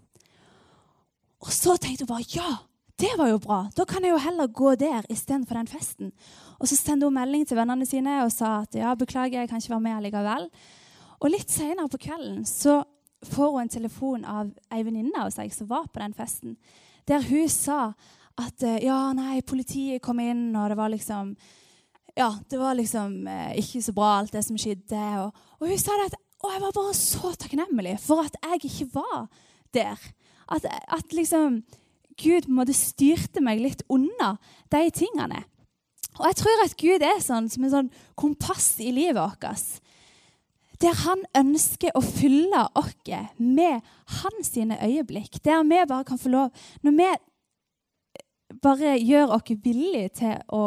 Og 1.42 1.50
så 1.54 1.78
tenkte 1.78 2.06
hun 2.06 2.12
bare 2.12 2.28
ja, 2.34 2.50
det 2.98 3.14
var 3.18 3.30
jo 3.30 3.40
bra. 3.42 3.60
Da 3.78 3.86
kan 3.86 4.06
jeg 4.06 4.14
jo 4.14 4.22
heller 4.22 4.50
gå 4.50 4.74
der 4.76 5.06
istedenfor 5.10 5.58
den 5.58 5.70
festen. 5.70 6.12
Og 6.60 6.68
så 6.70 6.76
sendte 6.76 7.06
hun 7.06 7.18
melding 7.18 7.46
til 7.48 7.58
vennene 7.58 7.86
sine 7.86 8.20
og 8.24 8.32
sa 8.34 8.64
at 8.64 8.78
ja, 8.78 8.94
beklager, 8.98 9.40
jeg 9.40 9.50
kan 9.50 9.62
ikke 9.62 9.74
være 9.76 9.86
med 9.86 9.98
allikevel. 9.98 10.48
Og 11.18 11.34
litt 11.34 11.54
senere 11.54 11.90
på 11.90 12.02
kvelden 12.08 12.46
så 12.46 12.84
får 13.26 13.52
hun 13.52 13.62
en 13.64 13.74
telefon 13.74 14.26
av 14.26 14.50
ei 14.74 14.84
venninne 14.86 15.22
av 15.22 15.34
seg 15.34 15.54
som 15.54 15.70
var 15.70 15.90
på 15.90 16.02
den 16.02 16.14
festen, 16.18 16.58
der 17.10 17.24
hun 17.26 17.50
sa 17.50 17.94
at 18.38 18.64
eh, 18.66 18.84
ja, 18.86 19.00
nei, 19.18 19.42
politiet 19.46 20.04
kom 20.06 20.22
inn, 20.22 20.50
og 20.56 20.70
det 20.72 20.78
var 20.80 20.94
liksom 20.94 21.36
Ja, 22.18 22.32
det 22.50 22.58
var 22.58 22.74
liksom 22.78 23.28
eh, 23.30 23.58
ikke 23.62 23.82
så 23.86 23.94
bra, 23.94 24.16
alt 24.20 24.34
det 24.34 24.42
som 24.46 24.58
skjedde. 24.58 25.02
Og, 25.22 25.44
og 25.60 25.68
hun 25.70 25.82
sa 25.82 25.98
det 26.00 26.12
at 26.12 26.24
og 26.38 26.54
jeg 26.54 26.62
var 26.62 26.74
bare 26.76 26.94
så 26.94 27.34
takknemlig 27.34 27.96
for 28.02 28.22
at 28.22 28.36
jeg 28.38 28.70
ikke 28.70 28.90
var 28.94 29.28
der. 29.74 29.98
At, 30.54 30.66
at 30.70 31.14
liksom 31.14 31.64
Gud 32.18 32.46
på 32.46 32.52
en 32.52 32.60
måte 32.60 32.76
styrte 32.78 33.42
meg 33.44 33.62
litt 33.62 33.84
unna 33.94 34.36
de 34.74 34.84
tingene. 34.94 35.44
Og 36.18 36.26
jeg 36.30 36.40
tror 36.40 36.64
at 36.64 36.78
Gud 36.80 37.06
er 37.06 37.20
sånn 37.22 37.50
som 37.50 37.66
en 37.66 37.74
sånn 37.74 37.92
kompass 38.18 38.78
i 38.82 38.90
livet 38.94 39.20
vårt. 39.20 39.82
Der 40.82 40.98
han 41.06 41.24
ønsker 41.38 41.94
å 41.98 42.02
fylle 42.06 42.64
oss 42.78 42.94
med 43.38 43.86
hans 44.22 44.54
øyeblikk. 44.58 45.42
Der 45.44 45.66
vi 45.66 45.84
bare 45.90 46.06
kan 46.06 46.22
få 46.22 46.30
lov 46.30 46.50
Når 46.82 46.98
vi 46.98 47.10
bare 48.62 48.96
gjør 49.02 49.36
oss 49.38 49.52
villige 49.64 50.10
til 50.22 50.40
å 50.54 50.64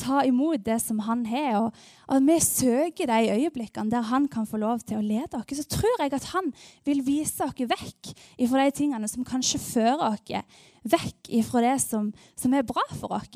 ta 0.00 0.22
imot 0.24 0.62
det 0.64 0.78
som 0.80 1.02
han 1.04 1.26
har, 1.28 1.66
og 1.68 2.14
at 2.14 2.24
vi 2.24 2.38
søker 2.40 3.10
de 3.10 3.34
øyeblikkene 3.36 3.92
der 3.92 4.08
han 4.08 4.28
kan 4.32 4.48
få 4.48 4.60
lov 4.62 4.80
til 4.86 4.96
å 4.96 5.04
lede 5.04 5.36
oss, 5.36 5.52
så 5.60 5.66
tror 5.76 6.00
jeg 6.00 6.14
at 6.16 6.30
han 6.32 6.50
vil 6.88 7.04
vise 7.04 7.44
oss 7.44 7.60
vekk 7.60 8.12
ifra 8.40 8.64
de 8.64 8.76
tingene 8.80 9.10
som 9.10 9.26
kanskje 9.26 9.60
fører 9.60 10.06
oss 10.08 10.60
vekk 10.88 11.32
ifra 11.42 11.64
det 11.66 11.78
som, 11.84 12.12
som 12.36 12.54
er 12.56 12.66
bra 12.66 12.84
for 12.96 13.12
oss. 13.18 13.28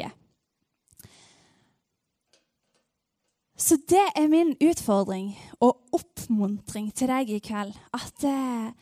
Så 3.54 3.76
det 3.88 4.02
er 4.18 4.26
min 4.28 4.56
utfordring 4.58 5.30
og 5.62 5.78
oppmuntring 5.94 6.88
til 6.96 7.08
deg 7.08 7.30
i 7.30 7.38
kveld. 7.44 7.76
At 7.94 8.24
eh, 8.26 8.72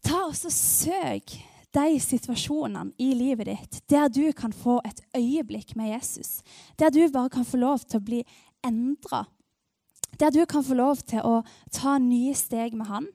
ta 0.00 0.22
og 0.30 0.34
søk 0.38 1.34
de 1.74 2.00
situasjonene 2.00 2.94
i 3.02 3.12
livet 3.16 3.48
ditt 3.50 3.80
der 3.90 4.08
du 4.12 4.24
kan 4.36 4.52
få 4.54 4.78
et 4.86 5.00
øyeblikk 5.16 5.74
med 5.76 5.92
Jesus. 5.94 6.40
Der 6.78 6.90
du 6.90 7.02
bare 7.12 7.32
kan 7.32 7.44
få 7.44 7.60
lov 7.60 7.84
til 7.84 8.00
å 8.00 8.06
bli 8.06 8.22
endra. 8.64 9.26
Der 10.20 10.30
du 10.30 10.44
kan 10.48 10.64
få 10.64 10.76
lov 10.78 11.02
til 11.04 11.20
å 11.24 11.42
ta 11.72 11.98
nye 11.98 12.34
steg 12.34 12.76
med 12.76 12.88
Han. 12.88 13.08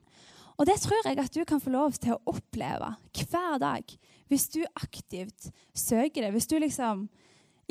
Og 0.60 0.68
det 0.70 0.78
tror 0.84 1.08
jeg 1.08 1.18
at 1.18 1.34
du 1.34 1.42
kan 1.48 1.62
få 1.62 1.72
lov 1.74 1.96
til 1.98 2.14
å 2.14 2.22
oppleve 2.30 2.94
hver 3.18 3.58
dag 3.62 3.96
hvis 4.30 4.48
du 4.54 4.62
aktivt 4.78 5.50
søker 5.74 6.22
det. 6.22 6.32
Hvis 6.36 6.48
du 6.48 6.60
liksom 6.62 7.08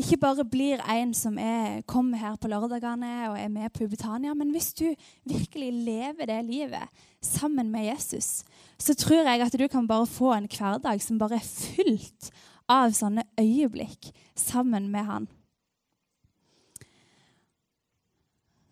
ikke 0.00 0.18
bare 0.20 0.44
blir 0.48 0.80
en 0.90 1.12
som 1.16 1.36
er, 1.40 1.80
kommer 1.88 2.20
her 2.20 2.36
på 2.40 2.50
lørdagene 2.50 3.30
og 3.30 3.36
er 3.38 3.50
med 3.52 3.72
på 3.74 3.86
Ubetania, 3.86 4.34
men 4.36 4.52
hvis 4.54 4.72
du 4.78 4.86
virkelig 5.28 5.70
lever 5.86 6.30
det 6.30 6.38
livet 6.48 7.04
sammen 7.24 7.70
med 7.72 7.86
Jesus, 7.90 8.42
så 8.80 8.96
tror 8.96 9.28
jeg 9.28 9.44
at 9.44 9.58
du 9.58 9.66
kan 9.68 9.88
bare 9.88 10.08
få 10.08 10.32
en 10.36 10.48
hverdag 10.50 11.02
som 11.04 11.20
bare 11.20 11.38
er 11.40 11.46
fylt 11.46 12.30
av 12.70 12.94
sånne 12.96 13.26
øyeblikk 13.40 14.12
sammen 14.38 14.88
med 14.92 15.06
han. 15.08 15.30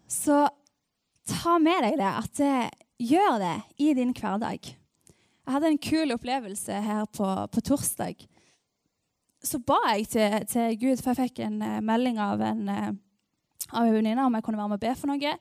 Så 0.08 0.46
ta 1.28 1.58
med 1.60 1.84
deg 1.84 1.98
det, 2.00 2.12
at 2.24 2.36
det, 2.40 2.58
gjør 2.98 3.38
det 3.38 3.56
i 3.78 3.92
din 3.94 4.10
hverdag. 4.16 4.58
Jeg 4.58 5.54
hadde 5.54 5.70
en 5.70 5.80
kul 5.80 6.12
opplevelse 6.12 6.80
her 6.82 7.04
på, 7.14 7.28
på 7.52 7.62
torsdag 7.64 8.24
så 9.44 9.60
ba 9.62 9.78
jeg 9.94 10.08
til, 10.12 10.46
til, 10.50 10.78
Gud, 10.80 11.02
for 11.02 11.14
jeg 11.14 11.28
fikk 11.28 11.42
en 11.46 11.60
uh, 11.62 11.78
melding 11.84 12.18
av 12.22 12.42
en, 12.42 12.62
uh, 12.68 13.82
venninne 13.92 14.24
om 14.24 14.34
jeg 14.34 14.46
kunne 14.46 14.58
være 14.58 14.72
med 14.72 14.80
og 14.80 14.86
be 14.86 14.94
for 14.98 15.12
noe. 15.12 15.34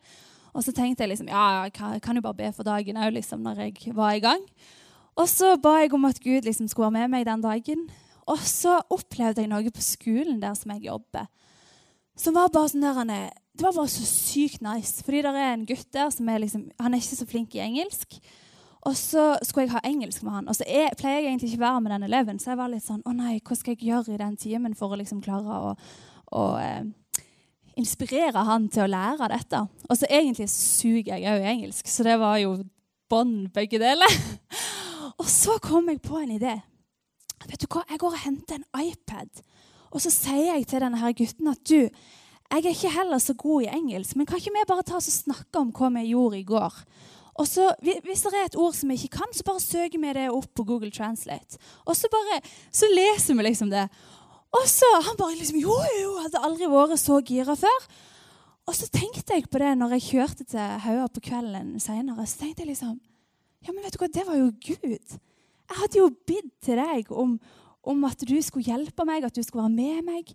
Og 0.58 0.66
så 0.66 0.74
tenkte 0.74 1.06
jeg 1.06 1.14
liksom, 1.14 1.30
ja, 1.30 1.68
jeg 1.68 2.02
kan 2.02 2.18
jo 2.18 2.26
bare 2.26 2.38
be 2.38 2.52
for 2.56 2.66
dagen 2.66 2.98
òg, 2.98 3.14
liksom, 3.18 3.44
når 3.46 3.68
jeg 3.68 3.96
var 3.98 4.18
i 4.18 4.24
gang. 4.24 4.44
Og 5.18 5.30
så 5.30 5.56
ba 5.62 5.80
jeg 5.82 5.94
om 5.98 6.06
at 6.10 6.22
Gud 6.22 6.46
liksom 6.46 6.70
skulle 6.70 6.92
være 6.92 7.08
med 7.08 7.14
meg 7.14 7.28
den 7.28 7.44
dagen. 7.46 7.88
Og 8.28 8.42
så 8.44 8.80
opplevde 8.94 9.44
jeg 9.44 9.50
noe 9.52 9.74
på 9.74 9.84
skolen 9.84 10.42
der 10.42 10.56
som 10.58 10.74
jeg 10.76 10.90
jobber, 10.90 11.30
som 12.18 12.34
var 12.34 12.50
bare 12.50 12.72
sånn 12.72 12.82
der, 12.82 13.30
Det 13.58 13.66
var 13.66 13.74
bare 13.74 13.90
så 13.90 14.06
sykt 14.06 14.62
nice. 14.62 15.04
Fordi 15.06 15.22
det 15.22 15.32
er 15.34 15.54
en 15.54 15.66
gutt 15.66 15.88
der 15.94 16.10
som 16.14 16.30
er 16.30 16.40
liksom, 16.42 16.68
han 16.80 16.94
er 16.94 17.02
ikke 17.02 17.18
så 17.22 17.30
flink 17.30 17.56
i 17.56 17.62
engelsk. 17.62 18.18
Og 18.86 18.96
så 18.98 19.34
skulle 19.44 19.66
jeg 19.66 19.74
ha 19.74 19.82
engelsk 19.88 20.24
med 20.24 20.36
han. 20.36 20.48
Og 20.48 20.56
så 20.56 20.68
jeg, 20.70 20.94
pleier 21.00 21.22
jeg 21.22 21.32
egentlig 21.32 21.50
ikke 21.52 21.66
være 21.66 21.82
med 21.82 21.92
den 21.96 22.08
eleven, 22.08 22.40
så 22.40 22.52
jeg 22.52 22.60
var 22.60 22.72
litt 22.72 22.86
sånn 22.86 23.04
Å 23.06 23.16
nei, 23.16 23.40
hva 23.42 23.58
skal 23.58 23.74
jeg 23.74 23.90
gjøre 23.90 24.14
i 24.14 24.22
den 24.22 24.38
timen 24.40 24.78
for 24.78 24.94
å 24.94 25.00
liksom 25.00 25.24
klare 25.26 25.58
å, 25.58 25.74
å 26.38 26.46
eh, 26.62 26.86
inspirere 27.80 28.46
han 28.48 28.70
til 28.74 28.86
å 28.86 28.92
lære 28.92 29.32
dette? 29.34 29.64
Og 29.90 30.00
så 30.00 30.10
egentlig 30.10 30.50
suger 30.54 31.18
jeg 31.18 31.34
òg 31.34 31.50
engelsk, 31.56 31.90
så 31.90 32.06
det 32.08 32.18
var 32.22 32.38
jo 32.44 32.58
bånd 33.10 33.50
begge 33.56 33.82
deler. 33.82 34.20
og 35.22 35.28
så 35.32 35.58
kom 35.64 35.90
jeg 35.92 36.04
på 36.06 36.22
en 36.22 36.38
idé. 36.38 36.56
Vet 37.48 37.62
du 37.64 37.68
hva, 37.72 37.84
Jeg 37.90 38.02
går 38.02 38.16
og 38.16 38.24
henter 38.24 38.60
en 38.60 38.88
iPad, 38.88 39.44
og 39.92 40.02
så 40.04 40.12
sier 40.12 40.54
jeg 40.58 40.68
til 40.68 40.84
denne 40.84 41.00
her 41.00 41.14
gutten 41.16 41.48
at 41.52 41.62
du, 41.70 41.88
jeg 42.48 42.64
er 42.64 42.72
ikke 42.72 42.92
heller 42.92 43.20
så 43.20 43.36
god 43.36 43.66
i 43.66 43.72
engelsk, 43.76 44.16
men 44.16 44.28
kan 44.28 44.40
ikke 44.40 44.54
vi 44.56 44.66
bare 44.68 44.84
ta 44.88 44.98
oss 45.00 45.10
og 45.12 45.16
snakke 45.16 45.60
om 45.60 45.72
hva 45.76 45.90
vi 45.98 46.10
gjorde 46.14 46.40
i 46.40 46.48
går? 46.48 46.76
Og 47.38 47.48
så, 47.48 47.70
Hvis 47.82 48.24
det 48.26 48.34
er 48.34 48.48
et 48.48 48.58
ord 48.58 48.74
som 48.74 48.90
vi 48.90 48.98
ikke 48.98 49.20
kan, 49.20 49.34
så 49.34 49.46
bare 49.46 49.62
søker 49.62 50.02
vi 50.02 50.14
det 50.18 50.30
opp 50.34 50.50
på 50.58 50.66
Google 50.66 50.92
Translate. 50.92 51.60
Og 51.86 51.96
så 51.96 52.10
bare, 52.12 52.42
så 52.74 52.90
leser 52.90 53.38
vi 53.38 53.46
liksom 53.46 53.70
det. 53.70 53.88
Og 54.58 54.66
så 54.72 54.90
han 55.06 55.18
bare 55.20 55.38
liksom, 55.38 55.60
Jo, 55.62 55.76
jo, 56.02 56.18
hadde 56.24 56.42
aldri 56.42 56.70
vært 56.72 56.98
så 57.02 57.20
gira 57.22 57.56
før. 57.60 57.88
Og 58.68 58.76
så 58.76 58.90
tenkte 58.92 59.38
jeg 59.38 59.48
på 59.48 59.62
det 59.62 59.76
når 59.80 59.96
jeg 59.96 60.08
kjørte 60.10 60.48
til 60.50 60.82
Haua 60.84 61.08
på 61.12 61.24
kvelden 61.30 61.78
seinere. 61.80 62.26
Så 62.28 62.42
tenkte 62.42 62.66
jeg 62.66 62.74
liksom 62.74 62.98
Ja, 63.66 63.74
men 63.74 63.84
vet 63.84 63.96
du 63.96 64.02
hva, 64.02 64.12
det 64.12 64.26
var 64.28 64.38
jo 64.38 64.52
Gud. 64.64 65.18
Jeg 65.68 65.80
hadde 65.82 66.00
jo 66.00 66.12
bidd 66.30 66.52
til 66.64 66.80
deg 66.80 67.10
om, 67.12 67.38
om 67.84 68.06
at 68.08 68.22
du 68.24 68.38
skulle 68.42 68.70
hjelpe 68.70 69.06
meg, 69.08 69.26
at 69.26 69.36
du 69.36 69.44
skulle 69.44 69.66
være 69.66 69.76
med 69.76 70.06
meg. 70.08 70.30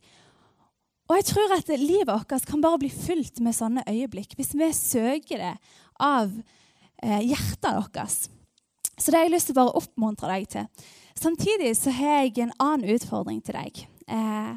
Og 1.08 1.18
jeg 1.18 1.28
tror 1.28 1.54
at 1.56 1.70
livet 1.80 2.08
vårt 2.08 2.46
kan 2.48 2.62
bare 2.62 2.80
bli 2.80 2.90
fylt 2.92 3.40
med 3.44 3.56
sånne 3.56 3.84
øyeblikk 3.88 4.36
hvis 4.38 4.52
vi 4.56 4.68
søker 4.76 5.40
det 5.40 5.54
av 6.00 6.30
hjertet 7.02 7.90
deres. 7.94 8.18
Så 8.98 9.10
det 9.10 9.18
har 9.18 9.26
jeg 9.26 9.34
lyst 9.34 9.50
til 9.50 9.56
å 9.56 9.62
bare 9.62 9.78
oppmuntre 9.80 10.30
deg 10.30 10.50
til. 10.52 10.90
Samtidig 11.18 11.72
så 11.78 11.92
har 11.94 12.22
jeg 12.22 12.44
en 12.44 12.54
annen 12.62 12.94
utfordring 12.94 13.40
til 13.44 13.56
deg. 13.58 13.80
Eh, 14.12 14.52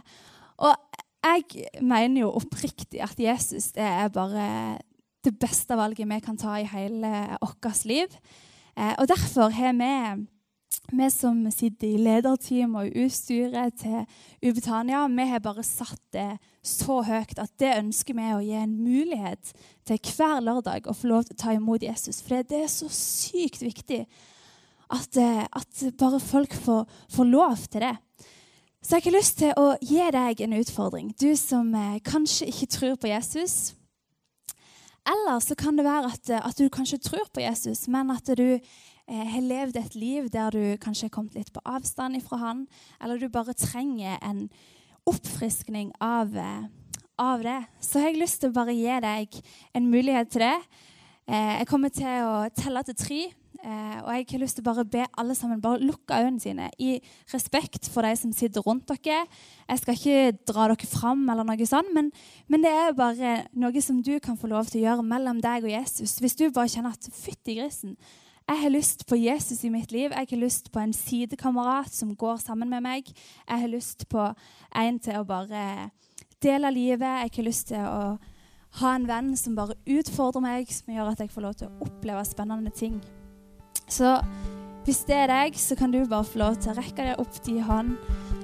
og 0.66 1.02
jeg 1.26 1.66
mener 1.82 2.26
jo 2.26 2.36
oppriktig 2.38 3.02
at 3.04 3.20
Jesus 3.20 3.72
det 3.76 3.86
er 3.86 4.14
bare 4.14 4.46
det 5.26 5.34
beste 5.42 5.78
valget 5.78 6.08
vi 6.10 6.20
kan 6.22 6.38
ta 6.38 6.60
i 6.60 6.70
hele 6.70 7.40
vårt 7.42 7.86
liv. 7.90 8.12
Eh, 8.78 8.94
og 9.00 9.08
derfor 9.10 9.50
har 9.50 9.74
vi 9.74 9.94
vi 10.92 11.12
som 11.12 11.52
sitter 11.52 11.88
i 11.88 11.98
lederteam 12.02 12.76
og 12.78 12.94
utstyret 12.96 13.80
til 13.82 14.06
Ubetania, 14.46 15.08
vi 15.08 15.26
har 15.30 15.42
bare 15.44 15.64
satt 15.66 16.02
det 16.14 16.38
så 16.66 17.02
høyt 17.06 17.40
at 17.42 17.54
det 17.62 17.74
ønsker 17.80 18.18
vi 18.18 18.30
å 18.34 18.44
gi 18.44 18.56
en 18.60 18.78
mulighet 18.84 19.54
til 19.86 20.00
hver 20.16 20.42
lørdag 20.46 20.88
å 20.88 20.96
få 20.96 21.10
lov 21.10 21.26
til 21.26 21.38
å 21.38 21.42
ta 21.42 21.56
imot 21.56 21.86
Jesus. 21.86 22.22
For 22.22 22.42
det 22.42 22.64
er 22.66 22.72
så 22.72 22.90
sykt 22.90 23.66
viktig 23.66 24.04
at, 24.90 25.18
eh, 25.18 25.46
at 25.46 25.98
bare 25.98 26.20
folk 26.22 26.54
får, 26.54 26.86
får, 27.10 27.26
lov 27.26 27.58
til 27.70 27.82
det. 27.88 27.96
Så 28.82 28.98
jeg 28.98 29.08
har 29.08 29.18
lyst 29.18 29.38
til 29.42 29.54
å 29.58 29.72
gi 29.82 30.04
deg 30.14 30.42
en 30.42 30.60
utfordring, 30.60 31.14
du 31.18 31.34
som 31.36 31.74
eh, 31.74 32.02
kanskje 32.06 32.50
ikke 32.52 32.74
tror 32.78 32.96
på 33.02 33.10
Jesus. 33.10 33.74
Eller 35.06 35.40
så 35.42 35.56
kan 35.58 35.78
det 35.78 35.86
være 35.86 36.14
at, 36.14 36.30
at 36.30 36.58
du 36.58 36.70
kanskje 36.70 37.02
tror 37.02 37.26
på 37.34 37.42
Jesus, 37.42 37.88
men 37.88 38.14
at 38.14 38.30
du 38.38 38.58
eh, 38.58 38.62
har 39.06 39.44
levd 39.46 39.76
et 39.78 39.96
liv 39.96 40.30
der 40.34 40.50
du 40.50 40.78
kanskje 40.82 41.06
har 41.06 41.14
kommet 41.14 41.36
litt 41.38 41.52
på 41.54 41.62
avstand 41.70 42.18
ifra 42.18 42.40
han, 42.42 42.64
eller 42.98 43.22
du 43.22 43.28
bare 43.30 43.54
trenger 43.54 44.18
en 44.26 44.48
oppfriskning 45.06 45.92
av, 46.02 46.36
eh, 46.38 46.66
av 47.20 47.44
det, 47.44 47.62
så 47.80 48.00
har 48.00 48.10
jeg 48.10 48.22
lyst 48.22 48.42
til 48.42 48.52
å 48.52 48.58
bare 48.58 48.76
gi 48.76 49.00
deg 49.02 49.42
en 49.74 49.90
mulighet 49.92 50.30
til 50.32 50.42
det. 50.42 50.60
Eh, 51.28 51.60
jeg 51.60 51.68
kommer 51.68 51.90
til 51.90 52.26
å 52.26 52.50
telle 52.54 52.84
til 52.84 52.96
tre. 52.96 53.26
Eh, 53.66 53.98
og 54.04 54.12
jeg 54.14 54.26
har 54.30 54.40
lyst 54.40 54.56
til 54.58 54.62
å 54.62 54.74
bare 54.74 54.86
be 54.86 55.06
alle 55.18 55.34
sammen 55.34 55.62
bare 55.62 55.82
lukke 55.82 56.14
øynene 56.14 56.40
sine 56.40 56.70
i 56.78 57.00
respekt 57.34 57.88
for 57.90 58.06
de 58.06 58.16
som 58.16 58.32
sitter 58.32 58.62
rundt 58.62 58.86
dere. 58.86 59.26
Jeg 59.70 59.80
skal 59.80 59.96
ikke 59.96 60.38
dra 60.46 60.68
dere 60.68 60.86
fram, 60.86 61.28
eller 61.30 61.44
noe 61.44 61.66
sånt, 61.66 61.90
men, 61.96 62.12
men, 62.48 62.62
det 62.62 62.70
er 62.70 62.94
bare 62.94 63.48
noe 63.54 63.82
som 63.82 64.04
du 64.04 64.20
kan 64.20 64.38
få 64.38 64.52
lov 64.52 64.70
til 64.70 64.84
å 64.84 64.86
gjøre 64.86 65.08
mellom 65.08 65.42
deg 65.42 65.66
og 65.66 65.72
Jesus. 65.72 66.20
Hvis 66.20 66.36
du 66.36 66.52
bare 66.52 66.70
kjenner 66.70 66.94
at 66.94 67.10
fytti 67.10 67.58
grisen, 67.58 67.96
jeg 68.46 68.62
har 68.62 68.70
lyst 68.70 69.06
på 69.10 69.18
Jesus 69.18 69.64
i 69.64 69.70
mitt 69.74 69.92
liv. 69.92 70.12
Jeg 70.14 70.28
har 70.30 70.38
lyst 70.38 70.72
på 70.72 70.80
en 70.80 70.94
sidekamerat 70.94 71.94
som 71.94 72.16
går 72.16 72.38
sammen 72.38 72.70
med 72.70 72.84
meg. 72.86 73.10
Jeg 73.50 73.60
har 73.60 73.68
lyst 73.68 74.06
på 74.10 74.28
en 74.76 75.00
til 75.00 75.18
å 75.18 75.26
bare 75.26 75.90
dele 76.44 76.72
livet. 76.72 77.24
Jeg 77.26 77.32
har 77.36 77.48
lyst 77.48 77.68
til 77.68 77.82
å 77.82 78.18
ha 78.82 78.92
en 78.96 79.08
venn 79.08 79.34
som 79.40 79.56
bare 79.58 79.78
utfordrer 79.88 80.44
meg, 80.44 80.70
som 80.70 80.94
gjør 80.94 81.14
at 81.14 81.24
jeg 81.24 81.32
får 81.34 81.42
lov 81.42 81.58
til 81.58 81.72
å 81.72 81.88
oppleve 81.88 82.26
spennende 82.28 82.74
ting. 82.76 83.00
Så 83.90 84.20
hvis 84.86 85.06
det 85.10 85.16
er 85.16 85.32
deg, 85.32 85.58
så 85.58 85.76
kan 85.76 85.92
du 85.92 86.04
bare 86.06 86.28
få 86.28 86.44
lov 86.44 86.60
til 86.62 86.74
å 86.74 86.78
rekke 86.78 87.08
deg 87.08 87.22
opp 87.22 87.40
til 87.42 87.64
hånd. 87.66 87.96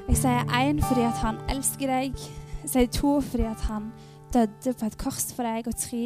Jeg 0.08 0.18
sier 0.24 0.56
én 0.58 0.82
fordi 0.82 1.06
at 1.06 1.20
han 1.22 1.38
elsker 1.54 1.94
deg. 1.94 2.18
Jeg 2.64 2.74
sier 2.74 2.90
to 2.96 3.20
fordi 3.22 3.46
at 3.52 3.70
han 3.70 3.92
døde 4.34 4.74
på 4.78 4.88
et 4.88 4.98
kors 5.02 5.32
for 5.36 5.48
deg, 5.48 5.68
og 5.68 5.78
tre 5.80 6.04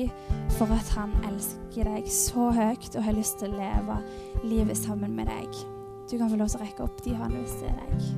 for 0.58 0.72
at 0.76 0.94
han 0.98 1.14
elsker 1.30 1.90
deg 1.90 2.10
så 2.12 2.50
høyt 2.56 2.96
og 2.96 3.06
har 3.06 3.18
lyst 3.18 3.40
til 3.42 3.54
å 3.54 3.60
leve 3.60 4.00
livet 4.46 4.80
sammen 4.80 5.16
med 5.18 5.30
deg. 5.32 5.62
Du 6.10 6.18
kan 6.18 6.30
få 6.30 6.40
lov 6.40 6.52
til 6.54 6.62
å 6.62 6.66
rekke 6.66 6.86
opp 6.86 7.06
de 7.06 7.16
håndene 7.18 7.46
hvis 7.46 7.62
det 7.62 7.72
er 7.74 7.80
deg. 7.84 8.10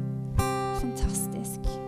Fantastisk. 0.84 1.87